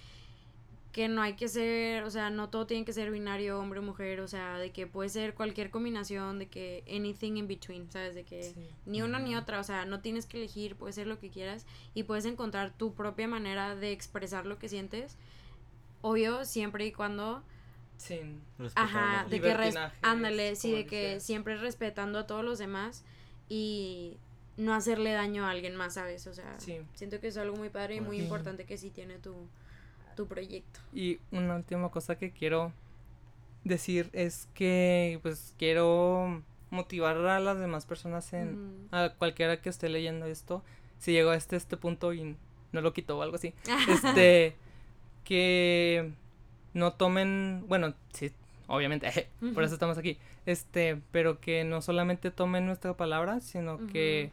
[0.93, 4.21] que no hay que ser, o sea, no todo tiene que ser binario, hombre, mujer,
[4.21, 8.15] o sea, de que puede ser cualquier combinación, de que anything in between, ¿sabes?
[8.17, 8.69] De que Sí.
[8.87, 11.65] ni una ni otra, o sea, no tienes que elegir, puede ser lo que quieras
[11.95, 15.17] y puedes encontrar tu propia manera de expresar lo que sientes,
[16.03, 17.45] obvio, siempre y cuando,
[17.97, 18.41] Sin.
[18.75, 21.23] ajá, de que, res- ándale, sí, de que dices.
[21.25, 23.05] siempre respetando a todos los demás
[23.49, 24.17] y
[24.57, 26.27] no hacerle daño a alguien más, ¿sabes?
[26.27, 26.79] O sea, Sí.
[26.95, 28.25] siento que es algo muy padre y muy Sí.
[28.25, 29.35] importante que sí tiene tu,
[30.15, 30.81] tu proyecto.
[30.93, 32.73] Y una última cosa que quiero
[33.65, 39.89] decir es que pues quiero motivar a las demás personas en a cualquiera que esté
[39.89, 40.63] leyendo esto,
[40.99, 42.37] si llegó a este este punto y
[42.73, 43.55] no lo quitó o algo así,
[43.89, 44.55] este
[45.25, 46.13] que
[46.73, 48.33] no tomen, bueno, sí,
[48.67, 50.19] obviamente, por eso estamos aquí.
[50.47, 54.31] Este, pero que no solamente tomen nuestra palabra, sino que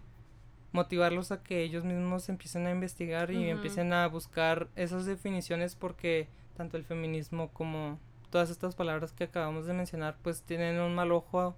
[0.71, 6.27] motivarlos a que ellos mismos empiecen a investigar y empiecen a buscar esas definiciones porque
[6.55, 7.99] tanto el feminismo como
[8.29, 11.55] todas estas palabras que acabamos de mencionar pues tienen un mal ojo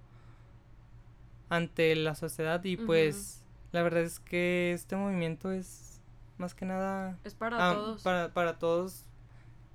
[1.48, 6.00] ante la sociedad y pues la verdad es que este movimiento es
[6.38, 8.02] más que nada Es para ah, todos.
[8.02, 9.04] para, para todos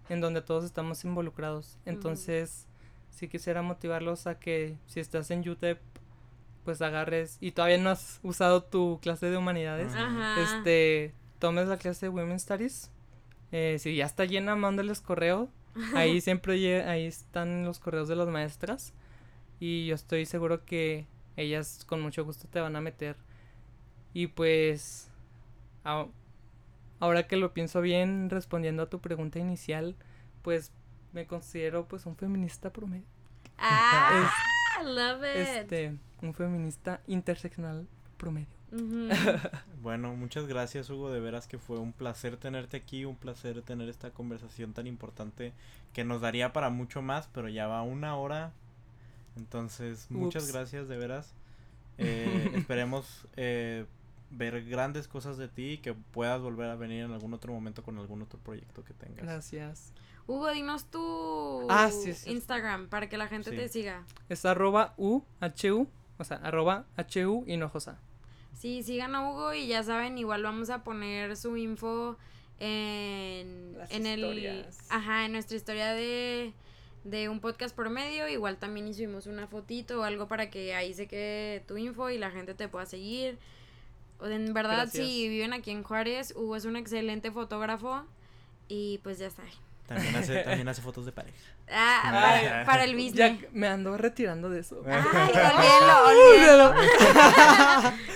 [0.10, 1.78] en donde todos estamos involucrados.
[1.86, 2.68] Entonces
[3.10, 5.80] sí quisiera motivarlos a que si estás en UTEP
[6.66, 10.42] pues agarres y todavía no has usado tu clase de humanidades Ajá.
[10.42, 12.92] este tomes la clase de Women's Studies
[13.52, 15.50] eh, si ya está llena mándales correo.
[15.94, 18.94] Ahí siempre ahí están los correos de las maestras
[19.60, 21.06] y yo estoy seguro que
[21.38, 23.16] ellas con mucho gusto te van a meter.
[24.14, 25.10] Y pues
[25.84, 26.08] a-
[27.00, 29.96] ahora que lo pienso bien respondiendo a tu pregunta inicial
[30.42, 30.72] pues
[31.14, 33.06] me considero pues un feminista promedio.
[33.58, 34.32] Ah,
[34.84, 35.48] love it.
[35.48, 38.48] este un feminista interseccional promedio.
[39.82, 43.88] Bueno, muchas gracias Hugo, de veras que fue un placer tenerte aquí, un placer tener
[43.88, 45.54] esta conversación tan importante
[45.94, 48.52] que nos daría para mucho más, pero ya va una hora.
[49.38, 50.54] Entonces, muchas Ups.
[50.54, 51.34] gracias de veras.
[51.98, 53.86] Eh, esperemos eh,
[54.30, 57.84] ver grandes cosas de ti y que puedas volver a venir en algún otro momento
[57.84, 59.24] con algún otro proyecto que tengas.
[59.24, 59.94] gracias
[60.28, 62.32] Hugo, dinos tu Ah, sí, sí.
[62.32, 63.56] Instagram para que la gente Sí.
[63.58, 64.04] te siga.
[64.30, 68.00] Es arroba u, h u, o sea, arroba h u Hinojosa.
[68.54, 72.18] Sí, sigan a Hugo y ya saben, igual vamos a poner su info
[72.60, 76.54] en, Las en el ajá, en nuestra historia de
[77.04, 80.92] de un podcast por medio, igual también hicimos una fotito o algo para que ahí
[80.96, 83.38] se quede tu info y la gente te pueda seguir.
[84.20, 85.06] O En verdad, Gracias.
[85.06, 88.06] si viven aquí en Juárez, Hugo es un excelente fotógrafo
[88.68, 89.44] y pues ya está.
[89.88, 91.38] También hace, también hace fotos de pareja.
[91.70, 92.02] Ah,
[92.36, 92.46] Ay.
[92.48, 93.40] para, para el Ya business.
[93.40, 94.82] que me ando retirando de eso.
[94.86, 96.74] Ay, olvídalo, olvídalo.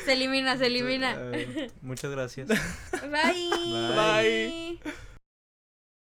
[0.06, 1.16] se elimina, se elimina.
[1.34, 2.48] Eh, muchas gracias.
[2.48, 3.50] Bye.
[3.94, 4.80] Bye.
[4.84, 4.94] Bye.